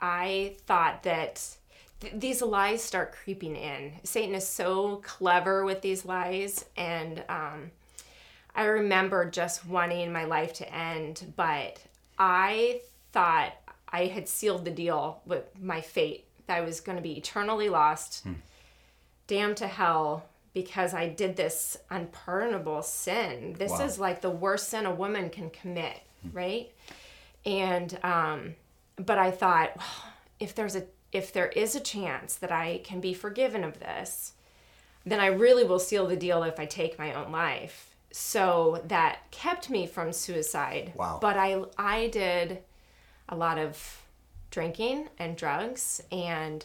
I 0.00 0.56
thought 0.66 1.04
that 1.04 1.56
th- 2.02 2.14
these 2.16 2.42
lies 2.42 2.82
start 2.82 3.12
creeping 3.12 3.56
in. 3.56 3.92
Satan 4.02 4.34
is 4.34 4.46
so 4.46 4.96
clever 5.04 5.64
with 5.64 5.80
these 5.80 6.04
lies, 6.04 6.64
and 6.76 7.22
um, 7.28 7.70
I 8.54 8.64
remember 8.64 9.30
just 9.30 9.66
wanting 9.66 10.12
my 10.12 10.24
life 10.24 10.52
to 10.54 10.74
end, 10.74 11.32
but 11.36 11.78
I 12.18 12.82
thought 13.12 13.52
I 13.88 14.06
had 14.06 14.28
sealed 14.28 14.64
the 14.64 14.70
deal 14.70 15.22
with 15.24 15.44
my 15.60 15.80
fate. 15.80 16.26
That 16.48 16.58
I 16.58 16.60
was 16.62 16.80
going 16.80 16.96
to 16.96 17.02
be 17.02 17.16
eternally 17.16 17.68
lost, 17.68 18.24
hmm. 18.24 18.32
damned 19.28 19.58
to 19.58 19.68
hell 19.68 20.24
because 20.54 20.92
I 20.92 21.08
did 21.08 21.36
this 21.36 21.76
unpardonable 21.88 22.82
sin. 22.82 23.54
This 23.56 23.70
wow. 23.70 23.84
is 23.84 23.98
like 23.98 24.20
the 24.20 24.30
worst 24.30 24.68
sin 24.68 24.84
a 24.84 24.92
woman 24.92 25.30
can 25.30 25.50
commit, 25.50 26.00
hmm. 26.22 26.36
right? 26.36 26.72
And 27.46 27.96
um 28.02 28.56
but 28.96 29.18
I 29.18 29.30
thought, 29.30 29.76
well, 29.76 30.12
if 30.40 30.54
there's 30.54 30.76
a 30.76 30.84
if 31.12 31.32
there 31.32 31.48
is 31.48 31.74
a 31.74 31.80
chance 31.80 32.34
that 32.36 32.50
I 32.50 32.80
can 32.82 33.00
be 33.00 33.14
forgiven 33.14 33.62
of 33.62 33.78
this, 33.78 34.32
then 35.04 35.20
I 35.20 35.26
really 35.26 35.64
will 35.64 35.78
seal 35.78 36.06
the 36.06 36.16
deal 36.16 36.42
if 36.42 36.58
I 36.58 36.66
take 36.66 36.98
my 36.98 37.12
own 37.12 37.30
life 37.30 37.92
so 38.12 38.82
that 38.86 39.30
kept 39.30 39.70
me 39.70 39.86
from 39.86 40.12
suicide. 40.12 40.92
Wow. 40.94 41.18
But 41.20 41.36
I 41.36 41.62
I 41.76 42.08
did 42.08 42.58
a 43.28 43.36
lot 43.36 43.58
of 43.58 44.02
drinking 44.50 45.08
and 45.18 45.36
drugs 45.36 46.02
and 46.12 46.64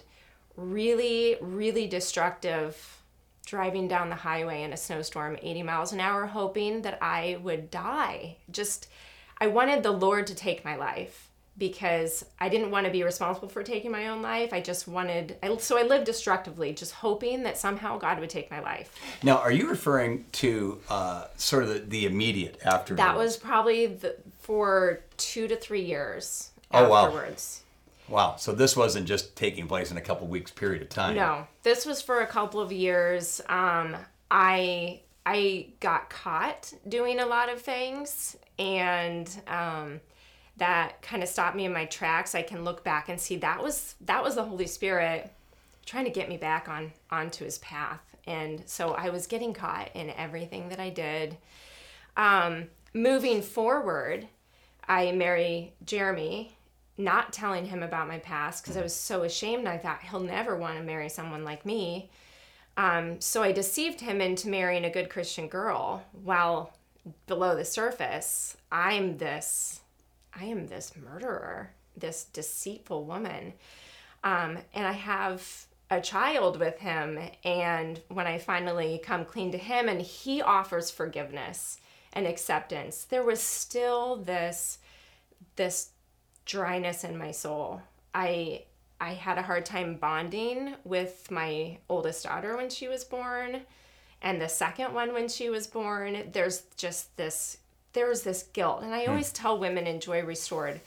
really 0.56 1.38
really 1.42 1.88
destructive 1.88 3.01
driving 3.46 3.88
down 3.88 4.10
the 4.10 4.16
highway 4.16 4.63
in 4.63 4.74
a 4.74 4.77
snowstorm 4.77 5.38
80 5.42 5.63
miles 5.63 5.94
an 5.94 6.01
hour 6.01 6.25
hoping 6.25 6.82
that 6.82 6.98
I 7.01 7.39
would 7.42 7.72
die. 7.72 8.38
Just 8.51 8.89
I 9.38 9.48
wanted 9.48 9.84
the 9.84 9.92
Lord 9.92 10.27
to 10.27 10.36
take 10.36 10.66
my 10.66 10.75
life 10.75 11.27
because 11.58 12.24
I 12.40 12.50
didn't 12.50 12.72
want 12.72 12.86
to 12.86 12.92
be 12.92 13.04
responsible 13.04 13.48
for 13.48 13.64
taking 13.64 13.92
my 13.92 14.10
own 14.10 14.22
life. 14.22 14.54
I 14.54 14.62
just 14.62 14.88
wanted, 14.88 15.38
I, 15.42 15.58
so 15.58 15.78
I 15.78 15.84
lived 15.84 16.06
destructively, 16.06 16.74
just 16.74 16.94
hoping 16.94 17.44
that 17.44 17.58
somehow 17.58 17.98
God 17.98 18.20
would 18.20 18.30
take 18.30 18.52
my 18.52 18.60
life. 18.60 18.94
Now, 19.24 19.38
are 19.38 19.52
you 19.52 19.70
referring 19.70 20.26
to 20.34 20.80
uh, 20.90 21.26
sort 21.38 21.64
of 21.64 21.70
the, 21.70 21.80
the 21.80 22.06
immediate 22.06 22.60
after? 22.64 22.96
That 22.96 23.18
was 23.18 23.38
probably 23.38 23.88
the, 23.88 24.18
for 24.40 25.02
two 25.18 25.48
to 25.48 25.56
three 25.56 25.84
years 25.84 26.52
oh, 26.72 26.94
afterwards. 26.94 27.62
Wow. 27.62 27.64
Wow. 28.10 28.36
So 28.38 28.54
this 28.54 28.78
wasn't 28.78 29.06
just 29.06 29.36
taking 29.36 29.68
place 29.68 29.92
in 29.92 29.98
a 29.98 30.02
couple 30.02 30.28
weeks 30.28 30.52
period 30.52 30.82
of 30.82 30.90
time. 30.90 31.16
No, 31.16 31.46
this 31.64 31.86
was 31.86 32.02
for 32.02 32.22
a 32.22 32.28
couple 32.28 32.62
of 32.62 32.72
years. 32.72 33.42
Um, 33.50 33.98
I 34.32 35.02
I 35.26 35.68
got 35.82 36.10
caught 36.10 36.72
doing 36.88 37.20
a 37.20 37.26
lot 37.26 37.50
of 37.50 37.62
things, 37.62 38.38
and 38.58 39.30
um, 39.48 40.00
that 40.58 41.02
kind 41.02 41.24
of 41.24 41.30
stopped 41.30 41.56
me 41.56 41.66
in 41.66 41.74
my 41.74 41.86
tracks 41.86 42.36
i 42.36 42.42
can 42.42 42.64
look 42.64 42.84
back 42.84 43.10
and 43.10 43.20
see 43.20 43.38
that 43.38 43.62
was 43.62 43.96
that 44.02 44.24
was 44.24 44.36
the 44.36 44.44
holy 44.44 44.68
spirit 44.68 45.32
trying 45.88 46.06
to 46.06 46.12
get 46.12 46.30
me 46.30 46.38
back 46.38 46.68
on 46.68 46.92
onto 47.10 47.46
his 47.46 47.58
path. 47.60 48.02
And 48.28 48.62
so 48.68 48.92
i 48.92 49.10
was 49.10 49.26
getting 49.26 49.54
caught 49.54 49.90
in 49.96 50.12
everything 50.12 50.70
that 50.70 50.80
i 50.80 50.90
did. 50.90 51.38
Um, 52.16 52.66
moving 52.94 53.42
forward 53.42 54.28
i 54.88 55.12
marry 55.12 55.74
jeremy 55.86 56.54
not 56.98 57.32
telling 57.32 57.66
him 57.66 57.84
about 57.84 58.08
my 58.08 58.20
past 58.20 58.64
because 58.64 58.76
i 58.78 58.82
was 58.82 58.96
so 58.96 59.24
ashamed 59.24 59.68
i 59.68 59.78
thought 59.78 60.02
he'll 60.02 60.20
never 60.20 60.56
want 60.56 60.78
to 60.78 60.84
marry 60.84 61.10
someone 61.10 61.44
like 61.44 61.66
me. 61.66 62.10
Um, 62.76 63.22
so 63.22 63.42
i 63.42 63.52
deceived 63.52 64.02
him 64.02 64.20
into 64.20 64.50
marrying 64.50 64.86
a 64.86 64.90
good 64.90 65.10
christian 65.10 65.48
girl 65.48 66.04
while 66.24 66.74
below 67.26 67.56
the 67.56 67.64
surface. 67.64 68.58
I'm 68.70 69.18
this 69.18 69.80
I 70.39 70.46
am 70.46 70.67
this 70.67 70.94
murderer, 70.96 71.72
this 71.96 72.25
deceitful 72.25 73.06
woman. 73.06 73.53
Um, 74.24 74.58
and 74.74 74.86
I 74.88 74.91
have 74.91 75.67
a 75.89 76.01
child 76.01 76.60
with 76.60 76.79
him. 76.79 77.20
And 77.44 78.01
when 78.10 78.27
I 78.27 78.38
finally 78.38 79.00
come 79.03 79.25
clean 79.25 79.51
to 79.51 79.58
him 79.58 79.89
and 79.89 80.01
he 80.01 80.41
offers 80.41 80.91
forgiveness 80.91 81.79
and 82.13 82.27
acceptance, 82.27 83.06
there 83.06 83.24
was 83.24 83.41
still 83.41 84.17
this 84.17 84.79
this 85.56 85.89
dryness 86.46 87.03
in 87.03 87.17
my 87.17 87.32
soul. 87.32 87.82
I 88.13 88.63
I 89.00 89.13
had 89.13 89.38
a 89.38 89.44
hard 89.44 89.65
time 89.65 89.96
bonding 89.96 90.75
with 90.84 91.29
my 91.29 91.77
oldest 91.89 92.24
daughter 92.24 92.58
when 92.58 92.70
she 92.70 92.88
was 92.88 93.03
born 93.03 93.62
and 94.22 94.41
the 94.41 94.50
second 94.50 94.94
one 94.94 95.13
when 95.13 95.27
she 95.27 95.50
was 95.50 95.67
born. 95.67 96.29
There's 96.32 96.63
just 96.75 97.15
this 97.17 97.58
there 97.98 98.08
was 98.08 98.22
this 98.22 98.44
guilt. 98.54 98.84
And 98.84 98.94
I 98.94 99.06
hmm. 99.06 99.10
always 99.10 99.32
tell 99.32 99.58
women 99.58 99.88
in 99.88 100.00
Joy 100.00 100.24
Restored, 100.24 100.80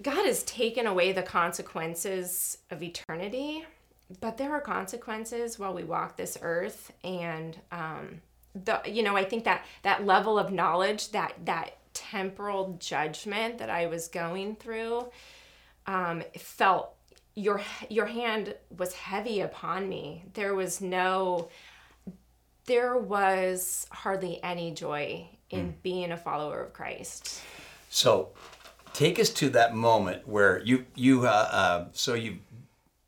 God 0.00 0.24
has 0.24 0.42
taken 0.44 0.86
away 0.86 1.12
the 1.12 1.22
consequences 1.22 2.56
of 2.70 2.82
eternity, 2.82 3.66
but 4.20 4.38
there 4.38 4.52
are 4.52 4.62
consequences 4.62 5.58
while 5.58 5.74
we 5.74 5.84
walk 5.84 6.16
this 6.16 6.38
earth. 6.40 6.90
And 7.04 7.58
um, 7.70 8.22
the 8.54 8.80
you 8.86 9.02
know, 9.02 9.18
I 9.18 9.24
think 9.24 9.44
that 9.44 9.66
that 9.82 10.06
level 10.06 10.38
of 10.38 10.50
knowledge, 10.50 11.10
that 11.10 11.34
that 11.44 11.76
temporal 11.92 12.78
judgment 12.80 13.58
that 13.58 13.68
I 13.68 13.84
was 13.86 14.08
going 14.08 14.56
through, 14.56 15.10
um, 15.86 16.22
felt 16.38 16.94
your 17.34 17.60
your 17.90 18.06
hand 18.06 18.54
was 18.78 18.94
heavy 18.94 19.42
upon 19.42 19.90
me. 19.90 20.24
There 20.32 20.54
was 20.54 20.80
no 20.80 21.50
there 22.64 22.96
was 22.96 23.86
hardly 23.90 24.42
any 24.42 24.70
joy 24.70 25.28
in 25.50 25.68
mm. 25.68 25.82
being 25.82 26.12
a 26.12 26.16
follower 26.16 26.60
of 26.62 26.72
Christ. 26.72 27.42
So, 27.88 28.30
take 28.92 29.18
us 29.18 29.30
to 29.30 29.50
that 29.50 29.74
moment 29.74 30.26
where 30.26 30.62
you 30.64 30.86
you 30.94 31.26
uh, 31.26 31.48
uh, 31.50 31.84
so 31.92 32.14
you 32.14 32.38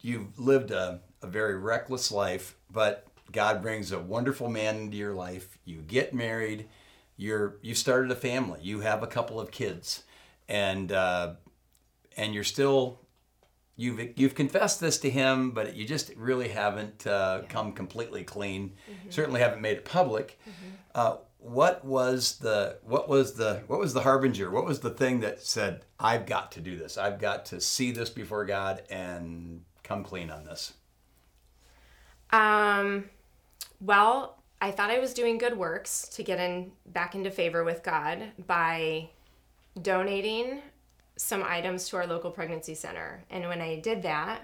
you've 0.01 0.39
lived 0.39 0.71
a, 0.71 1.01
a 1.23 1.27
very 1.27 1.57
reckless 1.57 2.11
life, 2.11 2.57
but 2.71 3.07
God 3.31 3.63
brings 3.63 3.93
a 3.93 3.99
wonderful 3.99 4.49
man 4.49 4.77
into 4.77 4.97
your 4.97 5.15
life. 5.15 5.59
You 5.65 5.79
get 5.79 6.13
married. 6.13 6.69
You're 7.17 7.57
you 7.63 7.75
started 7.75 8.11
a 8.11 8.17
family. 8.17 8.61
You 8.63 8.81
have 8.81 9.03
a 9.03 9.07
couple 9.07 9.41
of 9.41 9.51
kids, 9.51 10.03
and 10.49 10.91
uh, 10.93 11.35
and 12.17 12.35
you're 12.35 12.45
still 12.45 13.01
you've 13.77 14.19
you've 14.19 14.35
confessed 14.35 14.81
this 14.81 14.99
to 14.99 15.11
him, 15.11 15.53
but 15.53 15.75
you 15.77 15.87
just 15.87 16.13
really 16.17 16.49
haven't 16.49 17.07
uh, 17.07 17.41
yeah. 17.43 17.49
come 17.49 17.73
completely 17.73 18.25
clean. 18.25 18.71
Mm-hmm. 18.71 19.11
Certainly 19.11 19.41
haven't 19.41 19.63
made 19.63 19.79
it 19.79 19.85
public. 19.85 20.39
Mm-hmm. 20.43 20.69
Uh, 20.95 21.17
what 21.43 21.85
was 21.85 22.39
the 22.39 22.79
what 22.85 23.09
was 23.09 23.35
the 23.35 23.63
what 23.67 23.79
was 23.79 23.95
the 23.95 24.03
harbinger? 24.03 24.51
What 24.51 24.65
was 24.65 24.81
the 24.81 24.91
thing 24.91 25.21
that 25.21 25.43
said, 25.43 25.85
"I've 25.99 26.27
got 26.27 26.53
to 26.53 26.61
do 26.61 26.77
this. 26.77 26.97
I've 26.97 27.19
got 27.19 27.47
to 27.47 27.61
see 27.61 27.91
this 27.91 28.11
before 28.11 28.45
God 28.45 28.83
and 28.91 29.65
come 29.83 30.05
clean 30.05 30.31
on 30.31 30.45
this"? 30.45 30.75
Um, 32.31 33.11
well, 33.81 34.39
I 34.61 34.71
thought 34.71 34.91
I 34.91 35.01
was 35.01 35.13
doing 35.13 35.39
good 35.39 35.59
works 35.59 36.09
to 36.11 36.23
get 36.23 36.39
in 36.39 36.73
back 36.87 37.15
into 37.15 37.31
favor 37.31 37.65
with 37.65 37.83
God 37.83 38.31
by 38.47 39.11
donating 39.81 40.63
some 41.17 41.43
items 41.43 41.89
to 41.89 41.97
our 41.97 42.07
local 42.07 42.31
pregnancy 42.31 42.75
center. 42.75 43.25
And 43.31 43.49
when 43.49 43.61
I 43.61 43.81
did 43.81 44.03
that, 44.03 44.43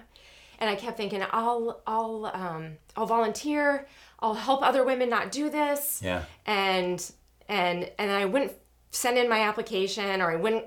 and 0.58 0.68
I 0.68 0.74
kept 0.74 0.96
thinking, 0.96 1.22
I'll 1.30 1.80
I'll 1.86 2.26
um, 2.34 2.72
I'll 2.96 3.06
volunteer. 3.06 3.86
I'll 4.20 4.34
help 4.34 4.62
other 4.62 4.84
women 4.84 5.08
not 5.08 5.30
do 5.30 5.50
this. 5.50 6.00
Yeah. 6.02 6.24
And 6.46 7.10
and 7.48 7.90
and 7.98 8.10
I 8.10 8.24
wouldn't 8.24 8.52
send 8.90 9.18
in 9.18 9.28
my 9.28 9.40
application 9.40 10.20
or 10.20 10.30
I 10.30 10.36
wouldn't 10.36 10.64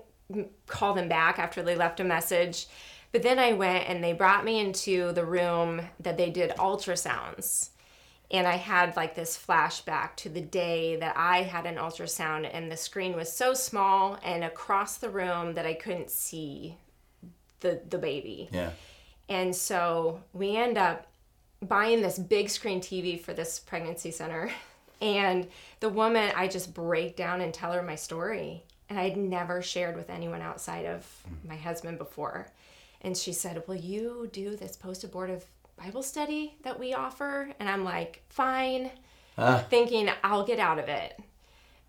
call 0.67 0.93
them 0.93 1.09
back 1.09 1.39
after 1.39 1.61
they 1.61 1.75
left 1.75 1.99
a 1.99 2.03
message. 2.03 2.67
But 3.11 3.23
then 3.23 3.39
I 3.39 3.53
went 3.53 3.89
and 3.89 4.03
they 4.03 4.13
brought 4.13 4.45
me 4.45 4.59
into 4.59 5.11
the 5.11 5.25
room 5.25 5.81
that 5.99 6.17
they 6.17 6.29
did 6.29 6.51
ultrasounds. 6.51 7.69
And 8.29 8.47
I 8.47 8.55
had 8.55 8.95
like 8.95 9.13
this 9.13 9.37
flashback 9.37 10.15
to 10.17 10.29
the 10.29 10.39
day 10.39 10.95
that 10.95 11.17
I 11.17 11.41
had 11.41 11.65
an 11.65 11.75
ultrasound, 11.75 12.49
and 12.53 12.71
the 12.71 12.77
screen 12.77 13.13
was 13.13 13.29
so 13.29 13.53
small 13.53 14.17
and 14.23 14.45
across 14.45 14.95
the 14.95 15.09
room 15.09 15.55
that 15.55 15.65
I 15.65 15.73
couldn't 15.73 16.09
see 16.09 16.77
the 17.59 17.81
the 17.89 17.97
baby. 17.97 18.47
Yeah. 18.53 18.71
And 19.27 19.53
so 19.53 20.21
we 20.31 20.55
end 20.55 20.77
up 20.77 21.10
buying 21.61 22.01
this 22.01 22.17
big 22.17 22.49
screen 22.49 22.81
TV 22.81 23.19
for 23.19 23.33
this 23.33 23.59
pregnancy 23.59 24.11
center. 24.11 24.51
And 25.01 25.47
the 25.79 25.89
woman, 25.89 26.31
I 26.35 26.47
just 26.47 26.75
break 26.75 27.15
down 27.15 27.41
and 27.41 27.51
tell 27.51 27.73
her 27.73 27.81
my 27.81 27.95
story. 27.95 28.63
And 28.87 28.99
I'd 28.99 29.17
never 29.17 29.63
shared 29.63 29.95
with 29.95 30.11
anyone 30.11 30.43
outside 30.43 30.85
of 30.85 31.07
my 31.43 31.55
husband 31.55 31.97
before. 31.97 32.51
And 33.01 33.17
she 33.17 33.33
said, 33.33 33.63
Will 33.67 33.73
you 33.73 34.29
do 34.31 34.55
this 34.55 34.75
post 34.75 35.03
abortive 35.03 35.43
Bible 35.75 36.03
study 36.03 36.55
that 36.61 36.79
we 36.79 36.93
offer? 36.93 37.51
And 37.59 37.67
I'm 37.67 37.83
like, 37.83 38.21
Fine, 38.29 38.91
uh. 39.39 39.63
thinking 39.63 40.07
I'll 40.23 40.45
get 40.45 40.59
out 40.59 40.77
of 40.77 40.87
it. 40.87 41.19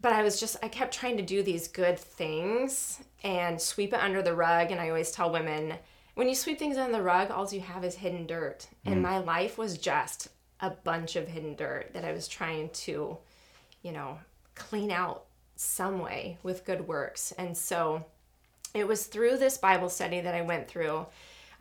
But 0.00 0.14
I 0.14 0.22
was 0.22 0.40
just, 0.40 0.56
I 0.62 0.68
kept 0.68 0.94
trying 0.94 1.18
to 1.18 1.22
do 1.22 1.42
these 1.42 1.68
good 1.68 1.98
things 1.98 2.98
and 3.22 3.60
sweep 3.60 3.92
it 3.92 4.00
under 4.00 4.22
the 4.22 4.34
rug. 4.34 4.70
And 4.70 4.80
I 4.80 4.88
always 4.88 5.12
tell 5.12 5.30
women, 5.30 5.74
when 6.14 6.28
you 6.28 6.34
sweep 6.34 6.58
things 6.58 6.76
under 6.76 6.98
the 6.98 7.02
rug, 7.02 7.30
all 7.30 7.48
you 7.50 7.60
have 7.60 7.84
is 7.84 7.94
hidden 7.94 8.26
dirt. 8.26 8.66
Mm. 8.86 8.92
And 8.92 9.02
my 9.02 9.18
life 9.18 9.58
was 9.58 9.78
just 9.78 10.28
a 10.60 10.70
bunch 10.70 11.16
of 11.16 11.28
hidden 11.28 11.54
dirt 11.56 11.92
that 11.94 12.04
I 12.04 12.12
was 12.12 12.28
trying 12.28 12.70
to, 12.70 13.18
you 13.82 13.92
know, 13.92 14.18
clean 14.54 14.90
out 14.90 15.24
some 15.56 16.00
way 16.00 16.38
with 16.42 16.64
good 16.64 16.86
works. 16.86 17.32
And 17.32 17.56
so 17.56 18.04
it 18.74 18.86
was 18.86 19.06
through 19.06 19.38
this 19.38 19.58
Bible 19.58 19.88
study 19.88 20.20
that 20.20 20.34
I 20.34 20.42
went 20.42 20.68
through. 20.68 21.06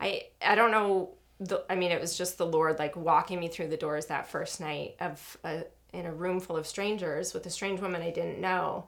I 0.00 0.24
I 0.44 0.54
don't 0.54 0.70
know 0.70 1.10
the, 1.40 1.64
I 1.68 1.74
mean 1.74 1.90
it 1.90 2.00
was 2.00 2.16
just 2.16 2.38
the 2.38 2.46
Lord 2.46 2.78
like 2.78 2.96
walking 2.96 3.40
me 3.40 3.48
through 3.48 3.68
the 3.68 3.76
doors 3.76 4.06
that 4.06 4.28
first 4.28 4.60
night 4.60 4.96
of 5.00 5.36
a, 5.44 5.64
in 5.92 6.06
a 6.06 6.12
room 6.12 6.40
full 6.40 6.56
of 6.56 6.66
strangers 6.66 7.34
with 7.34 7.46
a 7.46 7.50
strange 7.50 7.80
woman 7.80 8.02
I 8.02 8.10
didn't 8.10 8.40
know. 8.40 8.86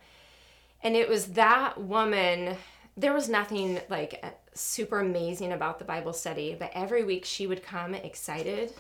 And 0.83 0.97
it 0.97 1.09
was 1.09 1.28
that 1.28 1.80
woman 1.80 2.56
there 2.96 3.12
was 3.12 3.28
nothing 3.28 3.80
like 3.88 4.24
super 4.54 5.00
amazing 5.00 5.52
about 5.52 5.78
the 5.78 5.84
Bible 5.84 6.12
study, 6.12 6.56
but 6.58 6.70
every 6.74 7.04
week 7.04 7.24
she 7.24 7.46
would 7.46 7.62
come 7.62 7.94
excited 7.94 8.72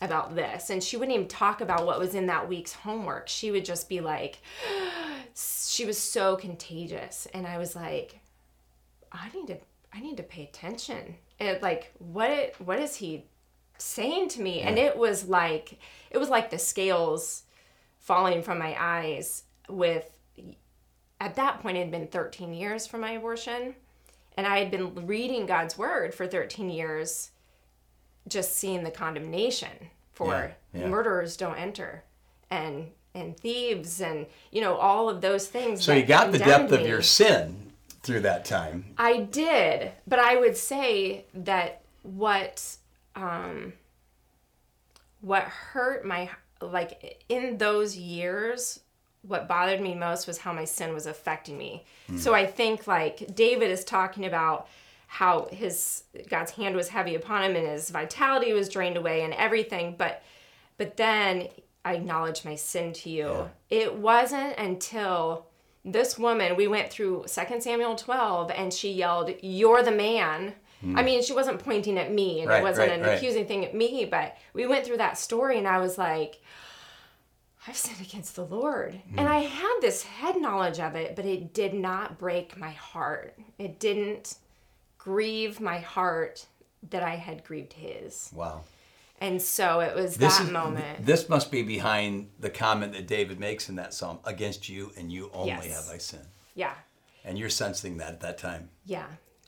about 0.00 0.34
this 0.34 0.70
and 0.70 0.82
she 0.82 0.96
wouldn't 0.96 1.14
even 1.14 1.28
talk 1.28 1.60
about 1.60 1.86
what 1.86 1.98
was 1.98 2.14
in 2.14 2.26
that 2.26 2.48
week's 2.48 2.72
homework. 2.72 3.28
She 3.28 3.50
would 3.50 3.64
just 3.64 3.88
be 3.88 4.00
like 4.00 4.38
she 5.34 5.86
was 5.86 5.96
so 5.96 6.36
contagious 6.36 7.26
and 7.32 7.46
I 7.46 7.58
was 7.58 7.74
like 7.74 8.20
I 9.10 9.30
need 9.34 9.46
to 9.46 9.56
I 9.92 10.00
need 10.00 10.16
to 10.16 10.22
pay 10.22 10.44
attention. 10.44 11.14
And 11.38 11.62
like 11.62 11.92
what 11.98 12.54
what 12.58 12.78
is 12.78 12.96
he 12.96 13.24
saying 13.78 14.28
to 14.30 14.42
me? 14.42 14.60
Yeah. 14.60 14.68
And 14.68 14.78
it 14.78 14.96
was 14.96 15.28
like 15.28 15.78
it 16.10 16.18
was 16.18 16.28
like 16.28 16.50
the 16.50 16.58
scales 16.58 17.44
falling 17.98 18.42
from 18.42 18.58
my 18.58 18.76
eyes 18.78 19.44
with 19.68 20.10
at 21.22 21.36
that 21.36 21.62
point 21.62 21.76
it 21.76 21.80
had 21.80 21.90
been 21.90 22.08
13 22.08 22.52
years 22.52 22.86
from 22.86 23.00
my 23.00 23.12
abortion 23.12 23.74
and 24.36 24.46
I 24.46 24.58
had 24.58 24.70
been 24.70 25.06
reading 25.06 25.46
God's 25.46 25.76
word 25.76 26.14
for 26.14 26.26
13 26.26 26.70
years, 26.70 27.30
just 28.28 28.56
seeing 28.56 28.82
the 28.82 28.90
condemnation 28.90 29.90
for 30.14 30.54
yeah, 30.72 30.80
yeah. 30.80 30.88
murderers 30.88 31.36
don't 31.36 31.56
enter 31.56 32.04
and 32.50 32.90
and 33.14 33.36
thieves 33.36 34.00
and 34.00 34.24
you 34.50 34.62
know 34.62 34.76
all 34.76 35.08
of 35.08 35.20
those 35.20 35.46
things. 35.46 35.84
So 35.84 35.92
you 35.92 36.04
got 36.04 36.32
the 36.32 36.38
depth 36.38 36.70
me. 36.70 36.78
of 36.80 36.86
your 36.86 37.02
sin 37.02 37.72
through 38.02 38.20
that 38.20 38.44
time. 38.44 38.84
I 38.96 39.18
did, 39.18 39.92
but 40.06 40.18
I 40.18 40.36
would 40.36 40.56
say 40.56 41.26
that 41.34 41.82
what 42.02 42.76
um, 43.14 43.74
what 45.20 45.42
hurt 45.42 46.06
my 46.06 46.30
like 46.60 47.22
in 47.28 47.58
those 47.58 47.96
years 47.96 48.80
what 49.22 49.48
bothered 49.48 49.80
me 49.80 49.94
most 49.94 50.26
was 50.26 50.38
how 50.38 50.52
my 50.52 50.64
sin 50.64 50.92
was 50.92 51.06
affecting 51.06 51.56
me. 51.56 51.84
Mm. 52.10 52.18
So 52.18 52.34
I 52.34 52.46
think 52.46 52.86
like 52.86 53.34
David 53.34 53.70
is 53.70 53.84
talking 53.84 54.26
about 54.26 54.68
how 55.06 55.48
his 55.52 56.04
God's 56.28 56.52
hand 56.52 56.74
was 56.74 56.88
heavy 56.88 57.14
upon 57.14 57.44
him 57.44 57.54
and 57.54 57.66
his 57.66 57.90
vitality 57.90 58.52
was 58.52 58.68
drained 58.68 58.96
away 58.96 59.22
and 59.22 59.34
everything, 59.34 59.94
but 59.96 60.22
but 60.78 60.96
then 60.96 61.48
I 61.84 61.94
acknowledge 61.94 62.44
my 62.44 62.54
sin 62.54 62.92
to 62.94 63.10
you. 63.10 63.26
Yeah. 63.26 63.48
It 63.70 63.94
wasn't 63.94 64.56
until 64.58 65.46
this 65.84 66.18
woman 66.18 66.56
we 66.56 66.66
went 66.66 66.90
through 66.90 67.24
2 67.26 67.60
Samuel 67.60 67.96
12 67.96 68.50
and 68.50 68.72
she 68.72 68.90
yelled, 68.90 69.30
"You're 69.42 69.82
the 69.82 69.92
man." 69.92 70.54
Mm. 70.84 70.98
I 70.98 71.02
mean, 71.02 71.22
she 71.22 71.32
wasn't 71.32 71.60
pointing 71.60 71.98
at 71.98 72.10
me 72.10 72.40
and 72.40 72.48
right, 72.48 72.58
it 72.58 72.62
wasn't 72.62 72.88
right, 72.88 72.98
an 72.98 73.06
right. 73.06 73.16
accusing 73.16 73.46
thing 73.46 73.64
at 73.64 73.74
me, 73.74 74.04
but 74.04 74.36
we 74.52 74.66
went 74.66 74.84
through 74.84 74.96
that 74.96 75.16
story 75.16 75.58
and 75.58 75.68
I 75.68 75.78
was 75.78 75.96
like, 75.96 76.40
I've 77.66 77.76
sinned 77.76 78.00
against 78.00 78.34
the 78.34 78.44
Lord. 78.44 78.94
Mm. 78.94 79.18
And 79.18 79.28
I 79.28 79.38
had 79.38 79.78
this 79.80 80.02
head 80.02 80.40
knowledge 80.40 80.80
of 80.80 80.94
it, 80.96 81.14
but 81.14 81.24
it 81.24 81.54
did 81.54 81.74
not 81.74 82.18
break 82.18 82.56
my 82.56 82.70
heart. 82.70 83.38
It 83.58 83.78
didn't 83.78 84.36
grieve 84.98 85.60
my 85.60 85.78
heart 85.78 86.46
that 86.90 87.02
I 87.02 87.16
had 87.16 87.44
grieved 87.44 87.74
his. 87.74 88.30
Wow. 88.34 88.62
And 89.20 89.40
so 89.40 89.78
it 89.78 89.94
was 89.94 90.16
this 90.16 90.38
that 90.38 90.46
is, 90.46 90.50
moment. 90.50 91.06
This 91.06 91.28
must 91.28 91.52
be 91.52 91.62
behind 91.62 92.30
the 92.40 92.50
comment 92.50 92.92
that 92.94 93.06
David 93.06 93.38
makes 93.38 93.68
in 93.68 93.76
that 93.76 93.94
psalm 93.94 94.18
against 94.24 94.68
you 94.68 94.90
and 94.96 95.12
you 95.12 95.30
only 95.32 95.68
yes. 95.68 95.86
have 95.86 95.94
I 95.94 95.98
sinned. 95.98 96.26
Yeah. 96.56 96.74
And 97.24 97.38
you're 97.38 97.48
sensing 97.48 97.98
that 97.98 98.08
at 98.08 98.20
that 98.20 98.38
time. 98.38 98.70
Yeah. 98.84 99.06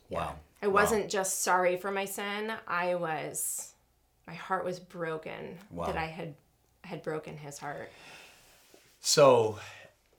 Wow. 0.09 0.35
I 0.61 0.67
wasn't 0.67 1.03
wow. 1.03 1.09
just 1.09 1.41
sorry 1.41 1.75
for 1.75 1.91
my 1.91 2.05
sin. 2.05 2.53
I 2.65 2.95
was, 2.95 3.73
my 4.25 4.33
heart 4.33 4.63
was 4.63 4.79
broken 4.79 5.57
wow. 5.69 5.87
that 5.87 5.97
I 5.97 6.05
had 6.05 6.35
had 6.85 7.03
broken 7.03 7.37
his 7.37 7.57
heart. 7.57 7.91
So 8.99 9.59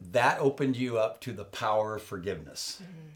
that 0.01 0.39
opened 0.41 0.77
you 0.77 0.99
up 0.99 1.21
to 1.23 1.33
the 1.33 1.45
power 1.45 1.97
of 1.97 2.03
forgiveness. 2.03 2.81
Mm-hmm. 2.83 3.09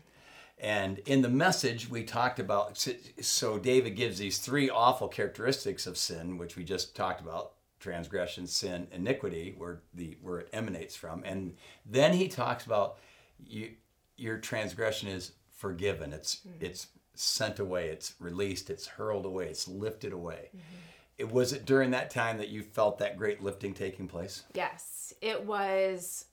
And 0.63 0.99
in 1.01 1.23
the 1.23 1.29
message, 1.29 1.89
we 1.89 2.05
talked 2.05 2.39
about 2.39 2.87
so 3.21 3.59
David 3.59 3.97
gives 3.97 4.19
these 4.19 4.39
three 4.39 4.69
awful 4.69 5.09
characteristics 5.09 5.87
of 5.87 5.97
sin, 5.97 6.37
which 6.37 6.57
we 6.57 6.65
just 6.65 6.95
talked 6.95 7.21
about 7.21 7.53
transgression, 7.79 8.47
sin, 8.47 8.87
iniquity, 8.93 9.55
where, 9.57 9.81
the, 9.95 10.19
where 10.21 10.41
it 10.41 10.51
emanates 10.53 10.95
from. 10.95 11.23
And 11.25 11.55
then 11.87 12.13
he 12.13 12.29
talks 12.29 12.67
about 12.67 12.99
you, 13.43 13.71
your 14.19 14.37
transgression 14.37 15.09
is 15.09 15.33
forgiven, 15.49 16.13
it's, 16.13 16.37
mm-hmm. 16.37 16.63
it's 16.63 16.89
sent 17.15 17.59
away, 17.59 17.89
it's 17.89 18.15
released, 18.21 18.69
it's 18.69 18.87
hurled 18.87 19.25
away, 19.25 19.47
it's 19.47 19.67
lifted 19.67 20.13
away. 20.13 20.51
Mm-hmm 20.55 20.77
it 21.21 21.31
was 21.31 21.53
it 21.53 21.67
during 21.67 21.91
that 21.91 22.11
time 22.11 22.39
that 22.39 22.49
you 22.49 22.63
felt 22.63 22.99
that 22.99 23.19
great 23.19 23.43
lifting 23.43 23.75
taking 23.75 24.09
place? 24.09 24.45
Yes, 24.55 25.13
it 25.21 25.45
was. 25.45 26.25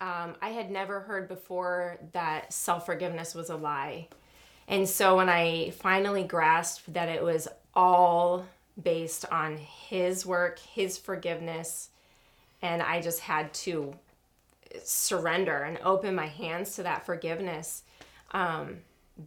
Um, 0.00 0.34
I 0.42 0.48
had 0.48 0.70
never 0.70 1.00
heard 1.00 1.28
before 1.28 1.98
that 2.12 2.52
self 2.52 2.86
forgiveness 2.86 3.34
was 3.34 3.50
a 3.50 3.56
lie. 3.56 4.08
And 4.66 4.88
so 4.88 5.16
when 5.16 5.28
I 5.28 5.70
finally 5.70 6.24
grasped 6.24 6.94
that 6.94 7.10
it 7.10 7.22
was 7.22 7.48
all 7.74 8.46
based 8.82 9.26
on 9.30 9.58
his 9.58 10.24
work, 10.24 10.58
his 10.58 10.96
forgiveness, 10.96 11.90
and 12.62 12.82
I 12.82 13.02
just 13.02 13.20
had 13.20 13.52
to 13.54 13.94
surrender 14.82 15.62
and 15.64 15.78
open 15.84 16.14
my 16.14 16.26
hands 16.26 16.76
to 16.76 16.82
that 16.84 17.04
forgiveness, 17.04 17.82
um, 18.32 18.78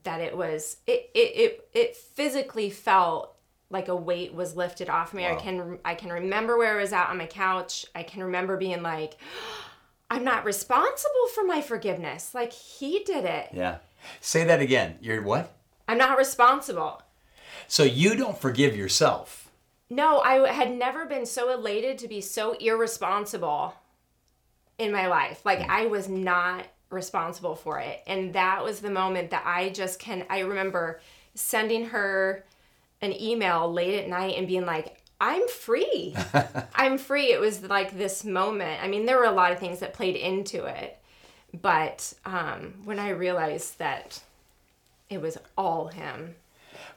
that 0.04 0.22
it 0.22 0.36
was, 0.36 0.78
it, 0.88 1.12
it, 1.14 1.20
it, 1.20 1.70
it 1.74 1.96
physically 1.96 2.72
felt 2.72 3.37
like 3.70 3.88
a 3.88 3.96
weight 3.96 4.34
was 4.34 4.56
lifted 4.56 4.90
off 4.90 5.14
me. 5.14 5.24
Wow. 5.24 5.34
I 5.34 5.36
can 5.36 5.80
I 5.84 5.96
can 5.96 6.12
remember 6.12 6.58
where 6.58 6.78
I 6.78 6.82
was 6.82 6.94
at 6.94 7.10
on 7.10 7.18
my 7.18 7.26
couch. 7.26 7.86
I 7.94 8.04
can 8.04 8.24
remember 8.24 8.58
being 8.58 8.82
like 8.82 9.18
I'm 10.10 10.24
not 10.24 10.46
responsible 10.46 11.28
for 11.34 11.44
my 11.44 11.62
forgiveness. 11.62 12.34
Like 12.34 12.54
he 12.54 13.04
did 13.04 13.26
it. 13.26 13.50
Yeah. 13.52 13.80
Say 14.22 14.46
that 14.46 14.62
again. 14.62 14.98
You're 15.02 15.22
what? 15.22 15.54
I'm 15.88 15.98
not 15.98 16.18
responsible. 16.18 17.02
So 17.68 17.84
you 17.84 18.16
don't 18.16 18.38
forgive 18.38 18.76
yourself. 18.76 19.52
No, 19.90 20.20
I 20.20 20.52
had 20.52 20.74
never 20.74 21.06
been 21.06 21.26
so 21.26 21.52
elated 21.54 21.98
to 22.00 22.08
be 22.08 22.22
so 22.22 22.54
irresponsible 22.54 23.74
in 24.78 24.92
my 24.92 25.08
life. 25.08 25.46
Like 25.46 25.60
mm. 25.60 25.70
I 25.70 25.88
was 25.88 26.08
not 26.08 26.66
responsible 26.90 27.56
for 27.56 27.80
it. 27.80 28.02
And 28.08 28.34
that 28.34 28.64
was 28.64 28.80
the 28.80 28.90
moment 28.90 29.32
that 29.32 29.44
I 29.46 29.70
just 29.70 30.00
can 30.00 30.26
I 30.30 30.40
remember 30.40 31.02
sending 31.36 31.86
her 31.88 32.46
an 33.02 33.14
email 33.20 33.72
late 33.72 34.00
at 34.00 34.10
night 34.10 34.36
and 34.38 34.48
being 34.48 34.66
like, 34.66 35.02
I'm 35.20 35.48
free. 35.48 36.16
I'm 36.76 36.98
free. 36.98 37.32
It 37.32 37.40
was 37.40 37.64
like 37.64 37.98
this 37.98 38.24
moment. 38.24 38.84
I 38.84 38.88
mean, 38.88 39.06
there 39.06 39.18
were 39.18 39.26
a 39.26 39.32
lot 39.32 39.52
of 39.52 39.60
things 39.60 39.80
that 39.80 39.94
played 39.94 40.16
into 40.16 40.66
it. 40.66 40.98
But 41.62 42.14
um, 42.26 42.74
when 42.84 43.00
I 43.00 43.10
realized 43.10 43.80
that 43.80 44.22
it 45.10 45.22
was 45.22 45.38
all 45.58 45.88
him. 45.88 46.36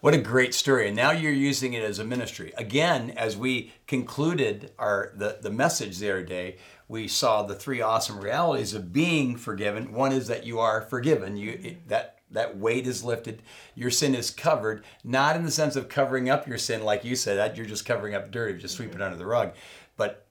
What 0.01 0.15
a 0.15 0.19
great 0.19 0.55
story. 0.55 0.89
And 0.89 0.97
now 0.97 1.11
you're 1.11 1.33
using 1.33 1.75
it 1.75 1.83
as 1.83 1.99
a 1.99 2.05
ministry. 2.05 2.53
Again, 2.57 3.11
as 3.11 3.37
we 3.37 3.73
concluded 3.87 4.73
our 4.79 5.13
the, 5.15 5.39
the 5.41 5.51
message 5.51 5.99
the 5.99 6.11
other 6.11 6.23
day, 6.23 6.57
we 6.89 7.07
saw 7.07 7.43
the 7.43 7.55
three 7.55 7.81
awesome 7.81 8.19
realities 8.19 8.75
of 8.75 8.93
being 8.93 9.37
forgiven. 9.37 9.93
One 9.93 10.13
is 10.13 10.27
that 10.29 10.45
you 10.45 10.59
are 10.59 10.81
forgiven. 10.81 11.37
You 11.37 11.59
it, 11.63 11.89
that 11.89 12.20
that 12.31 12.57
weight 12.57 12.87
is 12.87 13.05
lifted. 13.05 13.43
Your 13.75 13.91
sin 13.91 14.15
is 14.15 14.31
covered, 14.31 14.85
not 15.05 15.37
in 15.37 15.45
the 15.45 15.51
sense 15.51 15.77
of 15.77 15.89
covering 15.89 16.31
up 16.31 16.47
your 16.47 16.59
sin, 16.59 16.85
like 16.85 17.05
you 17.05 17.17
said, 17.17 17.39
that 17.39 17.57
you're 17.57 17.67
just 17.67 17.87
covering 17.87 18.15
up 18.15 18.31
dirt, 18.31 18.61
just 18.61 18.77
sweep 18.77 18.91
it 18.91 18.95
mm-hmm. 18.95 19.03
under 19.03 19.17
the 19.17 19.27
rug. 19.27 19.53
But 19.97 20.27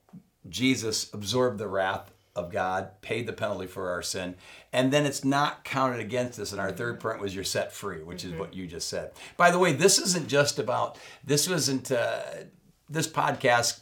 Jesus 0.48 1.14
absorbed 1.14 1.58
the 1.60 1.68
wrath 1.68 2.12
of 2.36 2.52
God, 2.52 3.02
paid 3.02 3.28
the 3.28 3.34
penalty 3.34 3.68
for 3.68 3.90
our 3.90 4.02
sin, 4.02 4.36
and 4.72 4.94
then 4.94 5.06
it's 5.06 5.26
not 5.26 5.66
counted 5.66 6.00
against 6.00 6.40
us. 6.40 6.52
And 6.52 6.62
our 6.62 6.72
third 6.72 7.00
mm-hmm. 7.00 7.08
point 7.08 7.22
was 7.22 7.36
you're 7.36 7.44
set 7.44 7.74
free, 7.74 8.02
which 8.02 8.24
is 8.24 8.32
mm-hmm. 8.32 8.40
what 8.40 8.54
you 8.54 8.66
just 8.68 8.88
said. 8.88 9.12
By 9.36 9.52
the 9.52 9.60
way, 9.60 9.74
this 9.74 10.00
isn't 10.00 10.28
just 10.28 10.60
about, 10.60 10.98
this 11.24 11.50
wasn't, 11.50 11.92
uh, 11.92 12.22
this 12.90 13.08
podcast, 13.08 13.82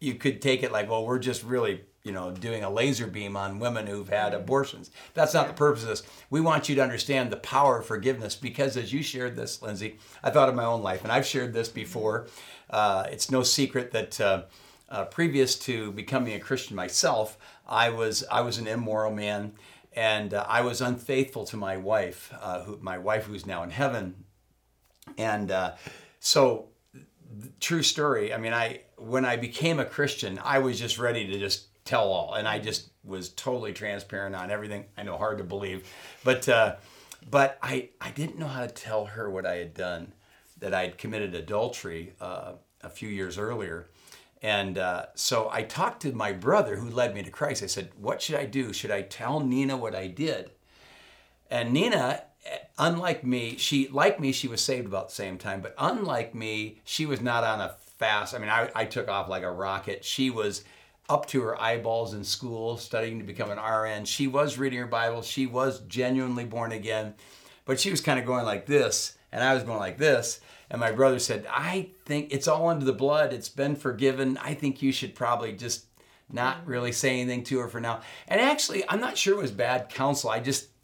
you, 0.00 0.14
could 0.14 0.42
take 0.42 0.62
it 0.62 0.72
like, 0.72 0.88
well, 0.90 1.04
we're 1.04 1.18
just 1.18 1.42
really 1.42 1.82
you 2.06 2.12
know, 2.12 2.30
doing 2.30 2.62
a 2.62 2.70
laser 2.70 3.08
beam 3.08 3.36
on 3.36 3.58
women 3.58 3.88
who've 3.88 4.08
had 4.08 4.32
abortions. 4.32 4.92
That's 5.14 5.34
not 5.34 5.48
the 5.48 5.54
purpose 5.54 5.82
of 5.82 5.88
this. 5.88 6.04
We 6.30 6.40
want 6.40 6.68
you 6.68 6.76
to 6.76 6.82
understand 6.82 7.32
the 7.32 7.36
power 7.36 7.80
of 7.80 7.86
forgiveness 7.86 8.36
because 8.36 8.76
as 8.76 8.92
you 8.92 9.02
shared 9.02 9.34
this, 9.34 9.60
Lindsay, 9.60 9.98
I 10.22 10.30
thought 10.30 10.48
of 10.48 10.54
my 10.54 10.64
own 10.64 10.84
life, 10.84 11.02
and 11.02 11.10
I've 11.10 11.26
shared 11.26 11.52
this 11.52 11.68
before. 11.68 12.28
Uh, 12.70 13.06
it's 13.10 13.28
no 13.28 13.42
secret 13.42 13.90
that 13.90 14.20
uh, 14.20 14.42
uh, 14.88 15.06
previous 15.06 15.58
to 15.58 15.90
becoming 15.90 16.34
a 16.34 16.38
Christian 16.38 16.76
myself, 16.76 17.38
I 17.66 17.90
was 17.90 18.22
I 18.30 18.42
was 18.42 18.58
an 18.58 18.68
immoral 18.68 19.12
man, 19.12 19.54
and 19.92 20.32
uh, 20.32 20.46
I 20.48 20.60
was 20.60 20.80
unfaithful 20.80 21.44
to 21.46 21.56
my 21.56 21.76
wife, 21.76 22.32
uh, 22.40 22.62
who 22.62 22.78
my 22.80 22.98
wife 22.98 23.24
who's 23.24 23.46
now 23.46 23.64
in 23.64 23.70
heaven, 23.70 24.24
and 25.18 25.50
uh, 25.50 25.74
so 26.20 26.68
true 27.58 27.82
story. 27.82 28.32
I 28.32 28.38
mean, 28.38 28.52
I 28.52 28.82
when 28.96 29.24
I 29.24 29.36
became 29.36 29.78
a 29.78 29.84
Christian, 29.84 30.40
I 30.42 30.58
was 30.58 30.78
just 30.78 30.98
ready 30.98 31.26
to 31.26 31.38
just 31.38 31.66
tell 31.84 32.08
all, 32.08 32.34
and 32.34 32.48
I 32.48 32.58
just 32.58 32.90
was 33.04 33.28
totally 33.30 33.72
transparent 33.72 34.34
on 34.34 34.50
everything. 34.50 34.86
I 34.96 35.02
know 35.02 35.16
hard 35.16 35.38
to 35.38 35.44
believe, 35.44 35.88
but 36.24 36.48
uh, 36.48 36.76
but 37.30 37.58
I 37.62 37.90
I 38.00 38.10
didn't 38.10 38.38
know 38.38 38.48
how 38.48 38.62
to 38.62 38.68
tell 38.68 39.06
her 39.06 39.30
what 39.30 39.46
I 39.46 39.56
had 39.56 39.74
done, 39.74 40.12
that 40.58 40.74
I 40.74 40.82
had 40.82 40.98
committed 40.98 41.34
adultery 41.34 42.14
uh, 42.20 42.52
a 42.82 42.90
few 42.90 43.08
years 43.08 43.38
earlier. 43.38 43.86
And 44.42 44.78
uh, 44.78 45.06
so 45.14 45.48
I 45.50 45.62
talked 45.62 46.02
to 46.02 46.12
my 46.12 46.32
brother 46.32 46.76
who 46.76 46.90
led 46.90 47.14
me 47.14 47.22
to 47.22 47.30
Christ. 47.30 47.62
I 47.62 47.66
said, 47.66 47.90
What 47.98 48.20
should 48.20 48.36
I 48.36 48.44
do? 48.44 48.72
Should 48.72 48.90
I 48.90 49.02
tell 49.02 49.40
Nina 49.40 49.76
what 49.76 49.94
I 49.94 50.06
did? 50.08 50.50
And 51.50 51.72
Nina, 51.72 52.22
unlike 52.78 53.24
me, 53.24 53.56
she, 53.56 53.88
like 53.88 54.20
me, 54.20 54.32
she 54.32 54.48
was 54.48 54.60
saved 54.60 54.86
about 54.86 55.08
the 55.08 55.14
same 55.14 55.38
time, 55.38 55.60
but 55.60 55.74
unlike 55.78 56.34
me, 56.34 56.80
she 56.84 57.06
was 57.06 57.20
not 57.20 57.44
on 57.44 57.60
a 57.60 57.76
fast. 57.98 58.34
I 58.34 58.38
mean, 58.38 58.48
I, 58.48 58.70
I 58.74 58.84
took 58.84 59.08
off 59.08 59.28
like 59.28 59.42
a 59.42 59.50
rocket. 59.50 60.04
She 60.04 60.30
was 60.30 60.64
up 61.08 61.26
to 61.26 61.42
her 61.42 61.60
eyeballs 61.60 62.14
in 62.14 62.24
school, 62.24 62.76
studying 62.76 63.18
to 63.18 63.24
become 63.24 63.50
an 63.50 63.58
RN. 63.58 64.04
She 64.04 64.26
was 64.26 64.58
reading 64.58 64.78
her 64.78 64.86
Bible. 64.86 65.22
She 65.22 65.46
was 65.46 65.80
genuinely 65.80 66.44
born 66.44 66.72
again, 66.72 67.14
but 67.64 67.78
she 67.78 67.90
was 67.90 68.00
kind 68.00 68.18
of 68.18 68.26
going 68.26 68.44
like 68.44 68.66
this, 68.66 69.16
and 69.32 69.42
I 69.42 69.54
was 69.54 69.62
going 69.62 69.78
like 69.78 69.98
this. 69.98 70.40
And 70.68 70.80
my 70.80 70.90
brother 70.90 71.20
said, 71.20 71.46
I 71.48 71.90
think 72.06 72.32
it's 72.32 72.48
all 72.48 72.68
under 72.68 72.84
the 72.84 72.92
blood. 72.92 73.32
It's 73.32 73.48
been 73.48 73.76
forgiven. 73.76 74.36
I 74.38 74.54
think 74.54 74.82
you 74.82 74.90
should 74.90 75.14
probably 75.14 75.52
just 75.52 75.86
not 76.30 76.66
really 76.66 76.90
say 76.90 77.20
anything 77.20 77.44
to 77.44 77.60
her 77.60 77.68
for 77.68 77.80
now. 77.80 78.00
And 78.26 78.40
actually, 78.40 78.82
I'm 78.88 79.00
not 79.00 79.16
sure 79.16 79.34
it 79.34 79.42
was 79.42 79.52
bad 79.52 79.88
counsel. 79.88 80.30
I 80.30 80.40
just 80.40 80.75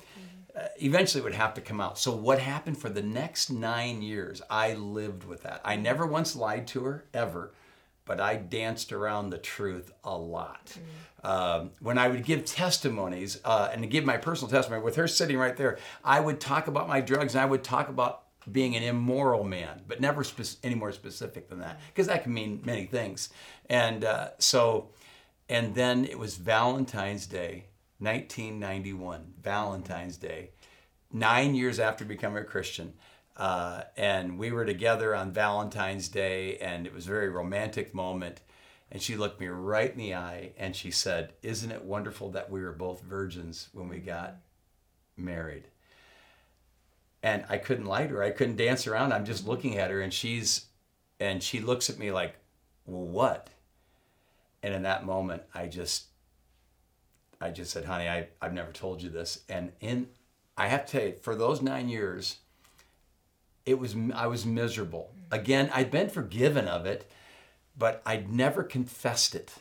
eventually 0.80 1.22
would 1.22 1.34
have 1.34 1.54
to 1.54 1.60
come 1.60 1.80
out. 1.80 1.98
So, 1.98 2.14
what 2.14 2.38
happened 2.38 2.78
for 2.78 2.88
the 2.88 3.02
next 3.02 3.50
nine 3.50 4.02
years? 4.02 4.42
I 4.50 4.74
lived 4.74 5.24
with 5.24 5.42
that. 5.42 5.60
I 5.64 5.76
never 5.76 6.06
once 6.06 6.36
lied 6.36 6.66
to 6.68 6.84
her, 6.84 7.04
ever 7.14 7.52
but 8.04 8.20
I 8.20 8.36
danced 8.36 8.92
around 8.92 9.30
the 9.30 9.38
truth 9.38 9.92
a 10.04 10.16
lot. 10.16 10.76
Mm. 11.24 11.28
Um, 11.28 11.70
when 11.80 11.98
I 11.98 12.08
would 12.08 12.24
give 12.24 12.44
testimonies 12.44 13.40
uh, 13.44 13.70
and 13.72 13.82
to 13.82 13.88
give 13.88 14.04
my 14.04 14.16
personal 14.16 14.50
testimony, 14.50 14.82
with 14.82 14.96
her 14.96 15.06
sitting 15.06 15.38
right 15.38 15.56
there, 15.56 15.78
I 16.04 16.18
would 16.18 16.40
talk 16.40 16.66
about 16.66 16.88
my 16.88 17.00
drugs 17.00 17.34
and 17.34 17.42
I 17.42 17.46
would 17.46 17.62
talk 17.62 17.88
about 17.88 18.24
being 18.50 18.74
an 18.74 18.82
immoral 18.82 19.44
man, 19.44 19.82
but 19.86 20.00
never 20.00 20.24
spe- 20.24 20.58
any 20.64 20.74
more 20.74 20.90
specific 20.90 21.48
than 21.48 21.60
that, 21.60 21.80
because 21.88 22.08
that 22.08 22.24
can 22.24 22.34
mean 22.34 22.60
many 22.64 22.86
things. 22.86 23.28
And 23.70 24.04
uh, 24.04 24.30
so, 24.38 24.88
and 25.48 25.76
then 25.76 26.04
it 26.04 26.18
was 26.18 26.36
Valentine's 26.36 27.26
Day, 27.26 27.66
1991, 28.02 29.34
Valentine's 29.42 30.16
Day, 30.16 30.50
nine 31.12 31.54
years 31.54 31.78
after 31.78 32.04
becoming 32.04 32.42
a 32.42 32.46
Christian. 32.46 32.94
Uh, 33.36 33.82
and 33.96 34.38
we 34.38 34.50
were 34.50 34.64
together 34.64 35.14
on 35.14 35.32
Valentine's 35.32 36.08
Day, 36.08 36.58
and 36.58 36.86
it 36.86 36.92
was 36.92 37.06
a 37.06 37.10
very 37.10 37.28
romantic 37.28 37.94
moment. 37.94 38.40
And 38.90 39.00
she 39.00 39.16
looked 39.16 39.40
me 39.40 39.46
right 39.46 39.90
in 39.90 39.96
the 39.96 40.14
eye 40.14 40.50
and 40.58 40.76
she 40.76 40.90
said, 40.90 41.32
Isn't 41.42 41.70
it 41.70 41.82
wonderful 41.82 42.30
that 42.32 42.50
we 42.50 42.60
were 42.60 42.72
both 42.72 43.00
virgins 43.00 43.68
when 43.72 43.88
we 43.88 43.98
got 43.98 44.36
married? 45.16 45.68
And 47.22 47.46
I 47.48 47.56
couldn't 47.56 47.86
lie 47.86 48.06
to 48.06 48.14
her. 48.16 48.22
I 48.22 48.32
couldn't 48.32 48.56
dance 48.56 48.86
around. 48.86 49.12
I'm 49.12 49.24
just 49.24 49.46
looking 49.46 49.78
at 49.78 49.90
her, 49.90 50.02
and 50.02 50.12
she's, 50.12 50.66
and 51.20 51.42
she 51.42 51.60
looks 51.60 51.88
at 51.88 51.98
me 51.98 52.12
like, 52.12 52.34
Well, 52.84 53.06
what? 53.06 53.48
And 54.62 54.74
in 54.74 54.82
that 54.82 55.06
moment, 55.06 55.42
I 55.54 55.68
just, 55.68 56.04
I 57.42 57.50
just 57.50 57.72
said, 57.72 57.84
Honey, 57.84 58.08
I, 58.08 58.28
I've 58.40 58.52
never 58.52 58.72
told 58.72 59.02
you 59.02 59.10
this. 59.10 59.40
And 59.48 59.72
in, 59.80 60.08
I 60.56 60.68
have 60.68 60.86
to 60.86 60.92
tell 60.92 61.08
you, 61.08 61.14
for 61.20 61.34
those 61.34 61.60
nine 61.60 61.88
years, 61.88 62.38
it 63.66 63.78
was 63.78 63.96
I 64.14 64.26
was 64.26 64.46
miserable. 64.46 65.10
Mm-hmm. 65.10 65.34
Again, 65.34 65.70
I'd 65.74 65.90
been 65.90 66.08
forgiven 66.08 66.68
of 66.68 66.86
it, 66.86 67.10
but 67.76 68.02
I'd 68.06 68.32
never 68.32 68.62
confessed 68.62 69.34
it. 69.34 69.52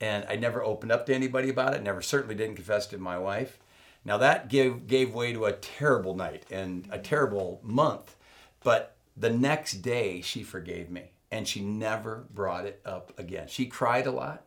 And 0.00 0.24
I 0.28 0.36
never 0.36 0.62
opened 0.62 0.92
up 0.92 1.06
to 1.06 1.14
anybody 1.14 1.50
about 1.50 1.74
it, 1.74 1.82
never 1.82 2.02
certainly 2.02 2.36
didn't 2.36 2.54
confess 2.54 2.86
to 2.88 2.98
my 2.98 3.18
wife. 3.18 3.58
Now 4.04 4.16
that 4.18 4.48
gave 4.48 4.86
gave 4.86 5.12
way 5.12 5.32
to 5.32 5.46
a 5.46 5.52
terrible 5.52 6.14
night 6.14 6.44
and 6.50 6.86
a 6.86 6.88
mm-hmm. 6.88 7.02
terrible 7.02 7.60
month. 7.62 8.16
But 8.62 8.96
the 9.16 9.30
next 9.30 9.82
day 9.82 10.20
she 10.20 10.42
forgave 10.42 10.88
me 10.88 11.10
and 11.30 11.46
she 11.46 11.60
never 11.60 12.26
brought 12.32 12.64
it 12.64 12.80
up 12.84 13.12
again. 13.18 13.48
She 13.48 13.66
cried 13.66 14.06
a 14.06 14.12
lot. 14.12 14.44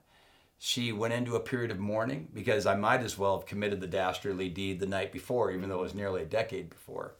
She 0.63 0.91
went 0.91 1.15
into 1.15 1.35
a 1.35 1.39
period 1.39 1.71
of 1.71 1.79
mourning 1.79 2.27
because 2.35 2.67
I 2.67 2.75
might 2.75 3.01
as 3.01 3.17
well 3.17 3.35
have 3.35 3.47
committed 3.47 3.81
the 3.81 3.87
dastardly 3.87 4.47
deed 4.47 4.79
the 4.79 4.85
night 4.85 5.11
before, 5.11 5.51
even 5.51 5.67
though 5.67 5.79
it 5.79 5.81
was 5.81 5.95
nearly 5.95 6.21
a 6.21 6.25
decade 6.25 6.69
before. 6.69 7.13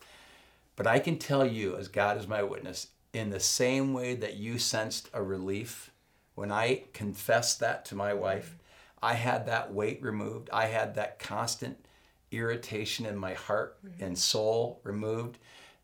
But 0.75 0.86
I 0.86 0.99
can 0.99 1.17
tell 1.17 1.43
you, 1.43 1.75
as 1.75 1.88
God 1.88 2.19
is 2.19 2.27
my 2.27 2.43
witness, 2.43 2.89
in 3.13 3.32
the 3.32 3.39
same 3.39 3.93
way 3.93 4.13
that 4.13 4.36
you 4.36 4.60
sensed 4.60 5.10
a 5.12 5.23
relief 5.23 5.89
when 6.36 6.51
I 6.51 6.84
confessed 6.93 7.60
that 7.62 7.84
to 7.86 7.95
my 7.95 8.13
wife, 8.13 8.56
I 9.01 9.15
had 9.15 9.47
that 9.47 9.73
weight 9.73 10.04
removed. 10.04 10.51
I 10.54 10.67
had 10.67 10.93
that 10.93 11.17
constant 11.17 11.84
irritation 12.30 13.08
in 13.08 13.17
my 13.17 13.34
heart 13.34 13.84
mm-hmm. 13.84 14.04
and 14.04 14.15
soul 14.19 14.82
removed. 14.84 15.39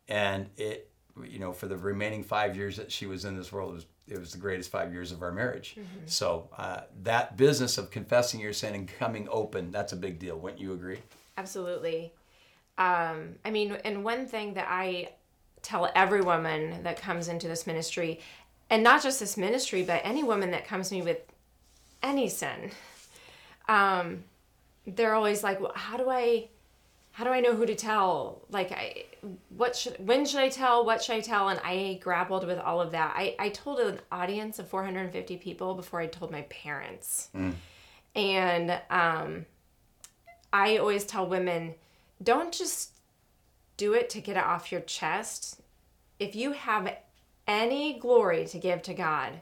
And 0.06 0.48
it, 0.56 0.92
you 1.24 1.40
know, 1.40 1.52
for 1.52 1.66
the 1.66 1.76
remaining 1.76 2.22
five 2.22 2.56
years 2.56 2.76
that 2.76 2.92
she 2.92 3.06
was 3.06 3.24
in 3.24 3.36
this 3.36 3.50
world, 3.50 3.72
it 3.72 3.74
was, 3.74 3.86
it 4.10 4.18
was 4.18 4.32
the 4.32 4.38
greatest 4.38 4.70
five 4.70 4.92
years 4.92 5.12
of 5.12 5.22
our 5.22 5.32
marriage. 5.32 5.76
Mm-hmm. 5.78 6.06
So 6.06 6.48
uh, 6.56 6.80
that 7.02 7.36
business 7.36 7.78
of 7.78 7.90
confessing 7.90 8.40
your 8.40 8.52
sin 8.52 8.74
and 8.74 8.88
coming 8.88 9.28
open, 9.30 9.70
that's 9.70 9.92
a 9.92 9.96
big 9.96 10.18
deal. 10.18 10.38
Wouldn't 10.38 10.60
you 10.60 10.72
agree? 10.72 10.98
Absolutely. 11.36 12.12
Um, 12.78 13.36
I 13.44 13.50
mean, 13.50 13.72
and 13.84 14.04
one 14.04 14.26
thing 14.26 14.54
that 14.54 14.66
I 14.68 15.10
tell 15.62 15.90
every 15.94 16.20
woman 16.20 16.82
that 16.84 17.00
comes 17.00 17.28
into 17.28 17.48
this 17.48 17.66
ministry, 17.66 18.20
and 18.70 18.82
not 18.82 19.02
just 19.02 19.20
this 19.20 19.36
ministry, 19.36 19.82
but 19.82 20.00
any 20.04 20.22
woman 20.22 20.50
that 20.52 20.66
comes 20.66 20.88
to 20.88 20.94
me 20.94 21.02
with 21.02 21.18
any 22.02 22.28
sin, 22.28 22.70
um, 23.68 24.24
they're 24.86 25.14
always 25.14 25.42
like, 25.42 25.60
well, 25.60 25.72
how 25.74 25.96
do 25.96 26.08
I, 26.08 26.48
how 27.18 27.24
do 27.24 27.30
I 27.30 27.40
know 27.40 27.52
who 27.52 27.66
to 27.66 27.74
tell? 27.74 28.42
Like, 28.48 28.70
I, 28.70 29.02
what 29.48 29.74
should, 29.74 29.96
when 29.98 30.24
should 30.24 30.38
I 30.38 30.50
tell? 30.50 30.86
What 30.86 31.02
should 31.02 31.16
I 31.16 31.20
tell? 31.20 31.48
And 31.48 31.58
I 31.64 31.98
grappled 32.00 32.46
with 32.46 32.60
all 32.60 32.80
of 32.80 32.92
that. 32.92 33.12
I, 33.16 33.34
I 33.40 33.48
told 33.48 33.80
an 33.80 33.98
audience 34.12 34.60
of 34.60 34.68
450 34.68 35.36
people 35.38 35.74
before 35.74 35.98
I 35.98 36.06
told 36.06 36.30
my 36.30 36.42
parents. 36.42 37.30
Mm. 37.34 37.54
And 38.14 38.80
um, 38.88 39.46
I 40.52 40.76
always 40.76 41.04
tell 41.06 41.26
women, 41.26 41.74
don't 42.22 42.54
just 42.54 42.92
do 43.76 43.94
it 43.94 44.10
to 44.10 44.20
get 44.20 44.36
it 44.36 44.44
off 44.44 44.70
your 44.70 44.82
chest. 44.82 45.60
if 46.20 46.36
you 46.36 46.52
have 46.52 46.98
any 47.48 47.98
glory 47.98 48.44
to 48.44 48.60
give 48.60 48.80
to 48.82 48.94
God 48.94 49.40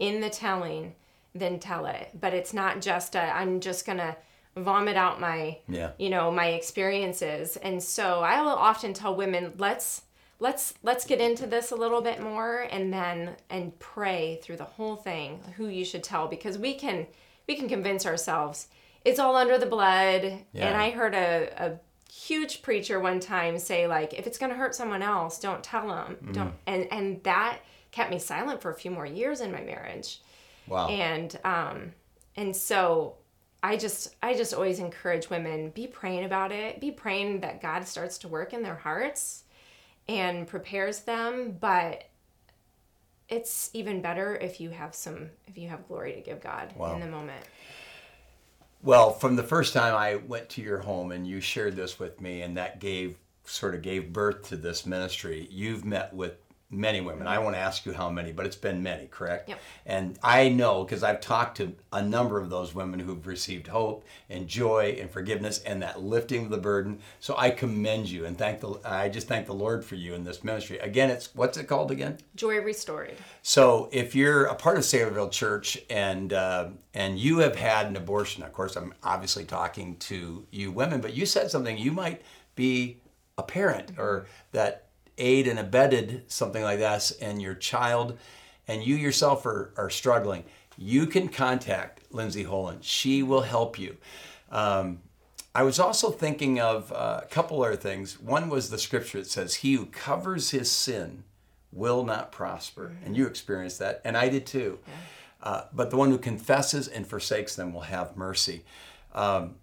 in 0.00 0.20
the 0.20 0.30
telling, 0.30 0.96
then 1.36 1.60
tell 1.60 1.86
it. 1.86 2.10
But 2.20 2.34
it's 2.34 2.52
not 2.52 2.80
just 2.80 3.14
a, 3.14 3.22
I'm 3.22 3.60
just 3.60 3.86
going 3.86 3.98
to 3.98 4.16
vomit 4.56 4.96
out 4.96 5.20
my 5.20 5.58
yeah. 5.68 5.92
you 5.98 6.10
know 6.10 6.30
my 6.30 6.48
experiences 6.48 7.56
and 7.56 7.82
so 7.82 8.20
i 8.20 8.42
will 8.42 8.48
often 8.50 8.92
tell 8.92 9.16
women 9.16 9.52
let's 9.56 10.02
let's 10.40 10.74
let's 10.82 11.06
get 11.06 11.20
into 11.20 11.46
this 11.46 11.70
a 11.70 11.76
little 11.76 12.02
bit 12.02 12.20
more 12.20 12.66
and 12.70 12.92
then 12.92 13.34
and 13.48 13.78
pray 13.78 14.38
through 14.42 14.56
the 14.56 14.64
whole 14.64 14.96
thing 14.96 15.40
who 15.56 15.68
you 15.68 15.84
should 15.84 16.04
tell 16.04 16.28
because 16.28 16.58
we 16.58 16.74
can 16.74 17.06
we 17.48 17.54
can 17.54 17.68
convince 17.68 18.04
ourselves 18.04 18.68
it's 19.04 19.18
all 19.18 19.36
under 19.36 19.56
the 19.56 19.66
blood 19.66 20.22
yeah. 20.52 20.66
and 20.66 20.76
i 20.76 20.90
heard 20.90 21.14
a, 21.14 21.48
a 21.56 22.12
huge 22.12 22.60
preacher 22.60 23.00
one 23.00 23.20
time 23.20 23.58
say 23.58 23.86
like 23.86 24.12
if 24.12 24.26
it's 24.26 24.36
going 24.36 24.50
to 24.50 24.58
hurt 24.58 24.74
someone 24.74 25.00
else 25.00 25.38
don't 25.38 25.64
tell 25.64 25.88
them 25.88 26.16
mm. 26.22 26.32
don't 26.34 26.52
and 26.66 26.86
and 26.92 27.22
that 27.22 27.58
kept 27.90 28.10
me 28.10 28.18
silent 28.18 28.60
for 28.60 28.70
a 28.70 28.74
few 28.74 28.90
more 28.90 29.06
years 29.06 29.40
in 29.40 29.50
my 29.50 29.62
marriage 29.62 30.20
wow 30.66 30.88
and 30.88 31.38
um 31.44 31.92
and 32.36 32.54
so 32.54 33.14
I 33.62 33.76
just 33.76 34.16
I 34.22 34.34
just 34.34 34.54
always 34.54 34.78
encourage 34.78 35.30
women 35.30 35.70
be 35.70 35.86
praying 35.86 36.24
about 36.24 36.50
it. 36.50 36.80
Be 36.80 36.90
praying 36.90 37.40
that 37.40 37.62
God 37.62 37.86
starts 37.86 38.18
to 38.18 38.28
work 38.28 38.52
in 38.52 38.62
their 38.62 38.74
hearts 38.74 39.44
and 40.08 40.46
prepares 40.46 41.00
them, 41.00 41.56
but 41.60 42.04
it's 43.28 43.70
even 43.72 44.02
better 44.02 44.36
if 44.36 44.60
you 44.60 44.70
have 44.70 44.94
some 44.94 45.30
if 45.46 45.56
you 45.56 45.68
have 45.68 45.86
glory 45.86 46.12
to 46.14 46.20
give 46.20 46.40
God 46.40 46.72
wow. 46.76 46.94
in 46.94 47.00
the 47.00 47.06
moment. 47.06 47.44
Well, 48.82 49.12
from 49.12 49.36
the 49.36 49.44
first 49.44 49.72
time 49.72 49.94
I 49.94 50.16
went 50.16 50.48
to 50.50 50.62
your 50.62 50.78
home 50.78 51.12
and 51.12 51.24
you 51.24 51.40
shared 51.40 51.76
this 51.76 52.00
with 52.00 52.20
me 52.20 52.42
and 52.42 52.56
that 52.56 52.80
gave 52.80 53.16
sort 53.44 53.74
of 53.74 53.82
gave 53.82 54.12
birth 54.12 54.48
to 54.48 54.56
this 54.56 54.86
ministry, 54.86 55.46
you've 55.50 55.84
met 55.84 56.12
with 56.12 56.41
many 56.72 57.00
women. 57.00 57.26
I 57.26 57.38
won't 57.38 57.54
ask 57.54 57.84
you 57.84 57.92
how 57.92 58.08
many, 58.08 58.32
but 58.32 58.46
it's 58.46 58.56
been 58.56 58.82
many, 58.82 59.06
correct? 59.06 59.50
Yep. 59.50 59.60
And 59.84 60.18
I 60.22 60.48
know 60.48 60.84
because 60.84 61.02
I've 61.02 61.20
talked 61.20 61.58
to 61.58 61.74
a 61.92 62.02
number 62.02 62.40
of 62.40 62.48
those 62.48 62.74
women 62.74 62.98
who've 62.98 63.26
received 63.26 63.66
hope 63.66 64.04
and 64.30 64.48
joy 64.48 64.96
and 64.98 65.10
forgiveness 65.10 65.60
and 65.60 65.82
that 65.82 66.02
lifting 66.02 66.44
of 66.44 66.50
the 66.50 66.56
burden. 66.56 66.98
So 67.20 67.36
I 67.36 67.50
commend 67.50 68.08
you 68.08 68.24
and 68.24 68.36
thank 68.36 68.60
the 68.60 68.80
I 68.84 69.10
just 69.10 69.28
thank 69.28 69.46
the 69.46 69.54
Lord 69.54 69.84
for 69.84 69.94
you 69.94 70.14
in 70.14 70.24
this 70.24 70.42
ministry. 70.42 70.78
Again, 70.78 71.10
it's 71.10 71.34
what's 71.34 71.58
it 71.58 71.68
called 71.68 71.90
again? 71.90 72.18
Joy 72.34 72.60
Restored. 72.60 73.14
So 73.42 73.88
if 73.92 74.14
you're 74.14 74.46
a 74.46 74.54
part 74.54 74.78
of 74.78 74.84
Saylorville 74.84 75.30
Church 75.30 75.78
and 75.90 76.32
uh, 76.32 76.68
and 76.94 77.18
you 77.18 77.38
have 77.38 77.56
had 77.56 77.86
an 77.86 77.96
abortion, 77.96 78.42
of 78.42 78.52
course, 78.52 78.76
I'm 78.76 78.94
obviously 79.02 79.44
talking 79.44 79.96
to 79.96 80.46
you 80.50 80.72
women, 80.72 81.00
but 81.00 81.14
you 81.14 81.26
said 81.26 81.50
something. 81.50 81.76
You 81.76 81.92
might 81.92 82.22
be 82.54 82.98
a 83.38 83.42
parent 83.42 83.98
or 83.98 84.26
that 84.52 84.88
aid 85.22 85.46
and 85.46 85.58
abetted 85.58 86.24
something 86.26 86.62
like 86.62 86.78
this 86.78 87.12
and 87.12 87.40
your 87.40 87.54
child 87.54 88.18
and 88.68 88.82
you 88.82 88.94
yourself 88.94 89.46
are, 89.46 89.72
are 89.76 89.90
struggling, 89.90 90.44
you 90.76 91.06
can 91.06 91.28
contact 91.28 92.00
Lindsay 92.10 92.44
Holen. 92.44 92.78
She 92.82 93.22
will 93.22 93.42
help 93.42 93.78
you. 93.78 93.96
Um, 94.50 95.00
I 95.54 95.62
was 95.64 95.78
also 95.78 96.10
thinking 96.10 96.60
of 96.60 96.90
uh, 96.92 97.20
a 97.22 97.26
couple 97.26 97.62
other 97.62 97.76
things. 97.76 98.20
One 98.20 98.48
was 98.48 98.70
the 98.70 98.78
scripture 98.78 99.18
that 99.18 99.28
says, 99.28 99.56
He 99.56 99.74
who 99.74 99.86
covers 99.86 100.50
his 100.50 100.70
sin 100.70 101.24
will 101.72 102.04
not 102.04 102.32
prosper. 102.32 102.92
Mm-hmm. 102.94 103.06
And 103.06 103.16
you 103.16 103.26
experienced 103.26 103.78
that, 103.80 104.00
and 104.04 104.16
I 104.16 104.28
did 104.28 104.46
too. 104.46 104.78
Yeah. 104.86 104.94
Uh, 105.42 105.64
but 105.72 105.90
the 105.90 105.96
one 105.96 106.10
who 106.10 106.18
confesses 106.18 106.86
and 106.88 107.06
forsakes 107.06 107.56
them 107.56 107.74
will 107.74 107.82
have 107.82 108.16
mercy. 108.16 108.64
Um, 109.14 109.56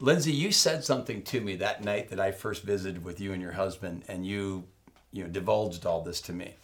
Lindsay, 0.00 0.32
you 0.32 0.50
said 0.50 0.84
something 0.84 1.22
to 1.22 1.40
me 1.40 1.56
that 1.56 1.84
night 1.84 2.08
that 2.08 2.18
I 2.18 2.32
first 2.32 2.62
visited 2.62 3.04
with 3.04 3.20
you 3.20 3.32
and 3.32 3.40
your 3.40 3.52
husband, 3.52 4.04
and 4.08 4.26
you, 4.26 4.64
you 5.14 5.22
know, 5.22 5.30
divulged 5.30 5.86
all 5.86 6.02
this 6.02 6.20
to 6.22 6.32
me. 6.32 6.56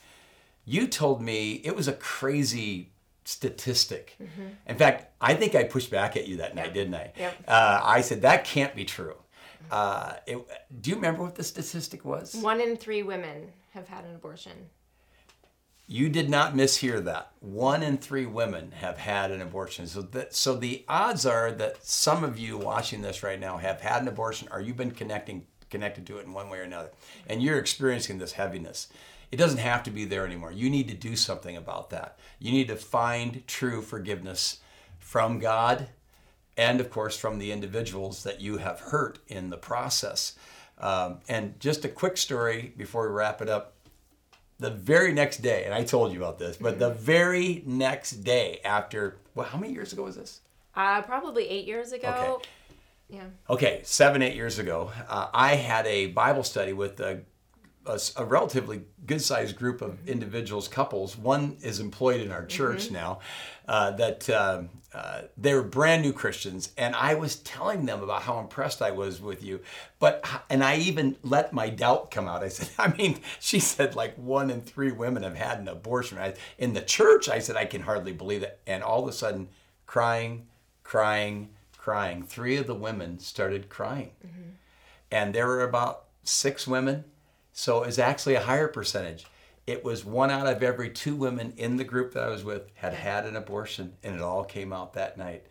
You 0.66 0.86
told 0.88 1.22
me 1.22 1.62
it 1.64 1.74
was 1.74 1.88
a 1.88 1.92
crazy 1.92 2.90
statistic. 3.24 4.16
Mm-hmm. 4.20 4.48
In 4.66 4.76
fact, 4.76 5.12
I 5.20 5.34
think 5.34 5.54
I 5.54 5.62
pushed 5.64 5.90
back 5.90 6.16
at 6.16 6.26
you 6.26 6.38
that 6.38 6.54
night, 6.54 6.66
yep. 6.66 6.74
didn't 6.74 6.94
I? 6.94 7.12
Yep. 7.16 7.44
Uh, 7.46 7.80
I 7.82 8.00
said 8.00 8.22
that 8.22 8.44
can't 8.44 8.74
be 8.74 8.84
true. 8.84 9.16
Uh, 9.70 10.14
it, 10.26 10.38
do 10.80 10.90
you 10.90 10.96
remember 10.96 11.22
what 11.22 11.36
the 11.36 11.44
statistic 11.44 12.04
was? 12.04 12.34
One 12.34 12.60
in 12.60 12.76
three 12.76 13.04
women 13.04 13.52
have 13.72 13.88
had 13.88 14.04
an 14.04 14.16
abortion. 14.16 14.68
You 15.86 16.08
did 16.08 16.28
not 16.28 16.54
mishear 16.54 17.02
that. 17.04 17.32
One 17.40 17.82
in 17.82 17.98
three 17.98 18.26
women 18.26 18.72
have 18.72 18.98
had 18.98 19.30
an 19.30 19.40
abortion. 19.40 19.86
So, 19.86 20.02
that, 20.02 20.34
so 20.34 20.56
the 20.56 20.84
odds 20.88 21.24
are 21.26 21.52
that 21.52 21.84
some 21.84 22.24
of 22.24 22.38
you 22.38 22.58
watching 22.58 23.02
this 23.02 23.22
right 23.22 23.38
now 23.38 23.58
have 23.58 23.80
had 23.80 24.02
an 24.02 24.08
abortion, 24.08 24.48
or 24.50 24.60
you've 24.60 24.76
been 24.76 24.92
connecting 24.92 25.46
connected 25.70 26.06
to 26.06 26.18
it 26.18 26.26
in 26.26 26.32
one 26.32 26.48
way 26.48 26.58
or 26.58 26.62
another, 26.62 26.90
and 27.26 27.42
you're 27.42 27.58
experiencing 27.58 28.18
this 28.18 28.32
heaviness. 28.32 28.88
It 29.30 29.36
doesn't 29.36 29.58
have 29.58 29.82
to 29.84 29.90
be 29.90 30.04
there 30.04 30.26
anymore. 30.26 30.50
You 30.50 30.68
need 30.68 30.88
to 30.88 30.94
do 30.94 31.14
something 31.14 31.56
about 31.56 31.90
that. 31.90 32.18
You 32.40 32.50
need 32.50 32.68
to 32.68 32.76
find 32.76 33.46
true 33.46 33.80
forgiveness 33.80 34.58
from 34.98 35.38
God, 35.38 35.88
and 36.56 36.80
of 36.80 36.90
course 36.90 37.16
from 37.16 37.38
the 37.38 37.52
individuals 37.52 38.24
that 38.24 38.40
you 38.40 38.58
have 38.58 38.80
hurt 38.80 39.20
in 39.28 39.50
the 39.50 39.56
process. 39.56 40.34
Um, 40.78 41.18
and 41.28 41.58
just 41.60 41.84
a 41.84 41.88
quick 41.88 42.16
story 42.16 42.72
before 42.76 43.08
we 43.08 43.14
wrap 43.14 43.40
it 43.40 43.48
up 43.48 43.74
the 44.58 44.70
very 44.70 45.12
next 45.12 45.38
day, 45.38 45.64
and 45.64 45.72
I 45.72 45.84
told 45.84 46.12
you 46.12 46.18
about 46.18 46.38
this, 46.38 46.56
but 46.56 46.78
the 46.78 46.90
very 46.90 47.62
next 47.66 48.22
day 48.24 48.60
after, 48.64 49.16
well, 49.34 49.46
how 49.46 49.58
many 49.58 49.72
years 49.72 49.92
ago 49.92 50.02
was 50.02 50.16
this? 50.16 50.40
Uh, 50.74 51.02
probably 51.02 51.48
eight 51.48 51.66
years 51.66 51.92
ago. 51.92 52.36
Okay. 52.38 52.48
Yeah. 53.10 53.24
Okay, 53.48 53.80
seven, 53.84 54.22
eight 54.22 54.34
years 54.34 54.58
ago, 54.58 54.90
uh, 55.08 55.28
I 55.32 55.56
had 55.56 55.86
a 55.86 56.06
Bible 56.08 56.44
study 56.44 56.72
with 56.72 57.00
a, 57.00 57.22
a, 57.86 58.00
a 58.16 58.24
relatively 58.24 58.82
good 59.06 59.20
sized 59.20 59.56
group 59.56 59.82
of 59.82 60.08
individuals, 60.08 60.68
couples. 60.68 61.16
One 61.16 61.56
is 61.62 61.80
employed 61.80 62.20
in 62.20 62.30
our 62.30 62.46
church 62.46 62.84
mm-hmm. 62.84 62.94
now, 62.94 63.18
uh, 63.66 63.90
that 63.92 64.30
uh, 64.30 64.62
uh, 64.92 65.22
they 65.36 65.54
were 65.54 65.62
brand 65.62 66.02
new 66.02 66.12
Christians, 66.12 66.72
and 66.76 66.94
I 66.94 67.14
was 67.14 67.36
telling 67.36 67.86
them 67.86 68.02
about 68.02 68.22
how 68.22 68.40
impressed 68.40 68.82
I 68.82 68.90
was 68.90 69.20
with 69.20 69.42
you. 69.42 69.60
But 69.98 70.24
and 70.48 70.64
I 70.64 70.76
even 70.76 71.16
let 71.22 71.52
my 71.52 71.68
doubt 71.68 72.10
come 72.10 72.28
out. 72.28 72.42
I 72.42 72.48
said, 72.50 72.68
I 72.78 72.88
mean, 72.96 73.20
she 73.38 73.60
said 73.60 73.94
like 73.94 74.16
one 74.16 74.50
in 74.50 74.60
three 74.60 74.92
women 74.92 75.22
have 75.22 75.36
had 75.36 75.58
an 75.58 75.68
abortion. 75.68 76.18
I, 76.18 76.34
in 76.58 76.74
the 76.74 76.82
church, 76.82 77.28
I 77.28 77.38
said 77.38 77.56
I 77.56 77.66
can 77.66 77.82
hardly 77.82 78.12
believe 78.12 78.42
it. 78.42 78.60
And 78.66 78.82
all 78.82 79.02
of 79.02 79.08
a 79.08 79.12
sudden, 79.12 79.48
crying, 79.86 80.46
crying, 80.82 81.50
crying. 81.80 82.22
Three 82.22 82.56
of 82.56 82.66
the 82.66 82.74
women 82.74 83.18
started 83.18 83.68
crying, 83.68 84.10
mm-hmm. 84.26 84.50
and 85.10 85.34
there 85.34 85.46
were 85.46 85.62
about 85.62 86.04
six 86.22 86.66
women, 86.66 87.04
so 87.52 87.82
it 87.82 87.86
was 87.86 87.98
actually 87.98 88.34
a 88.34 88.42
higher 88.42 88.68
percentage 88.68 89.26
it 89.70 89.84
was 89.84 90.04
one 90.04 90.30
out 90.30 90.48
of 90.48 90.64
every 90.64 90.90
two 90.90 91.14
women 91.14 91.52
in 91.56 91.76
the 91.76 91.84
group 91.84 92.14
that 92.14 92.24
I 92.24 92.28
was 92.28 92.42
with 92.42 92.70
had 92.74 92.92
had 92.92 93.24
an 93.24 93.36
abortion, 93.36 93.92
and 94.02 94.16
it 94.16 94.20
all 94.20 94.42
came 94.42 94.72
out 94.72 94.94
that 94.94 95.16
night. 95.16 95.46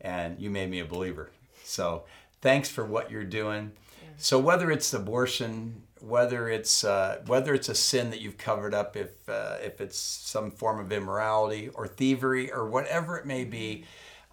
And 0.00 0.40
you 0.40 0.48
made 0.48 0.70
me 0.70 0.78
a 0.78 0.84
believer. 0.84 1.30
So 1.64 2.04
thanks 2.40 2.68
for 2.68 2.84
what 2.84 3.10
you're 3.10 3.24
doing. 3.24 3.72
Yeah. 4.00 4.08
So 4.16 4.38
whether 4.38 4.70
it's 4.70 4.94
abortion, 4.94 5.82
whether 6.00 6.48
it's 6.48 6.84
uh, 6.84 7.20
whether 7.26 7.52
it's 7.52 7.68
a 7.68 7.74
sin 7.74 8.10
that 8.10 8.20
you've 8.20 8.38
covered 8.38 8.74
up, 8.74 8.96
if 8.96 9.28
uh, 9.28 9.56
if 9.62 9.80
it's 9.80 9.98
some 9.98 10.52
form 10.52 10.78
of 10.78 10.92
immorality 10.92 11.68
or 11.74 11.88
thievery 11.88 12.50
or 12.52 12.68
whatever 12.68 13.18
it 13.18 13.26
may 13.26 13.44
be, 13.44 13.84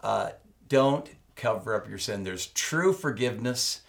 uh, 0.03 0.29
don't 0.69 1.09
cover 1.35 1.75
up 1.75 1.87
your 1.87 1.97
sin. 1.97 2.23
There's 2.23 2.47
true 2.47 2.93
forgiveness 2.93 3.81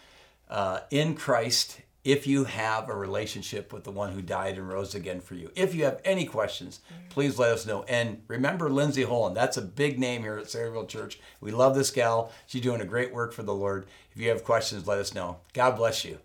uh, 0.48 0.80
in 0.90 1.14
Christ 1.14 1.80
if 2.06 2.24
you 2.24 2.44
have 2.44 2.88
a 2.88 2.94
relationship 2.94 3.72
with 3.72 3.82
the 3.82 3.90
one 3.90 4.12
who 4.12 4.22
died 4.22 4.56
and 4.56 4.68
rose 4.68 4.94
again 4.94 5.20
for 5.20 5.34
you. 5.34 5.50
If 5.56 5.74
you 5.74 5.84
have 5.84 6.00
any 6.04 6.24
questions, 6.24 6.78
please 7.08 7.36
let 7.36 7.50
us 7.50 7.66
know. 7.66 7.82
And 7.88 8.22
remember 8.28 8.70
Lindsay 8.70 9.04
Holen. 9.04 9.34
That's 9.34 9.56
a 9.56 9.62
big 9.62 9.98
name 9.98 10.22
here 10.22 10.38
at 10.38 10.44
Saylorville 10.44 10.86
Church. 10.86 11.18
We 11.40 11.50
love 11.50 11.74
this 11.74 11.90
gal. 11.90 12.30
She's 12.46 12.62
doing 12.62 12.80
a 12.80 12.84
great 12.84 13.12
work 13.12 13.32
for 13.32 13.42
the 13.42 13.54
Lord. 13.54 13.86
If 14.14 14.20
you 14.20 14.28
have 14.28 14.44
questions, 14.44 14.86
let 14.86 14.98
us 14.98 15.14
know. 15.14 15.38
God 15.52 15.76
bless 15.76 16.04
you. 16.04 16.18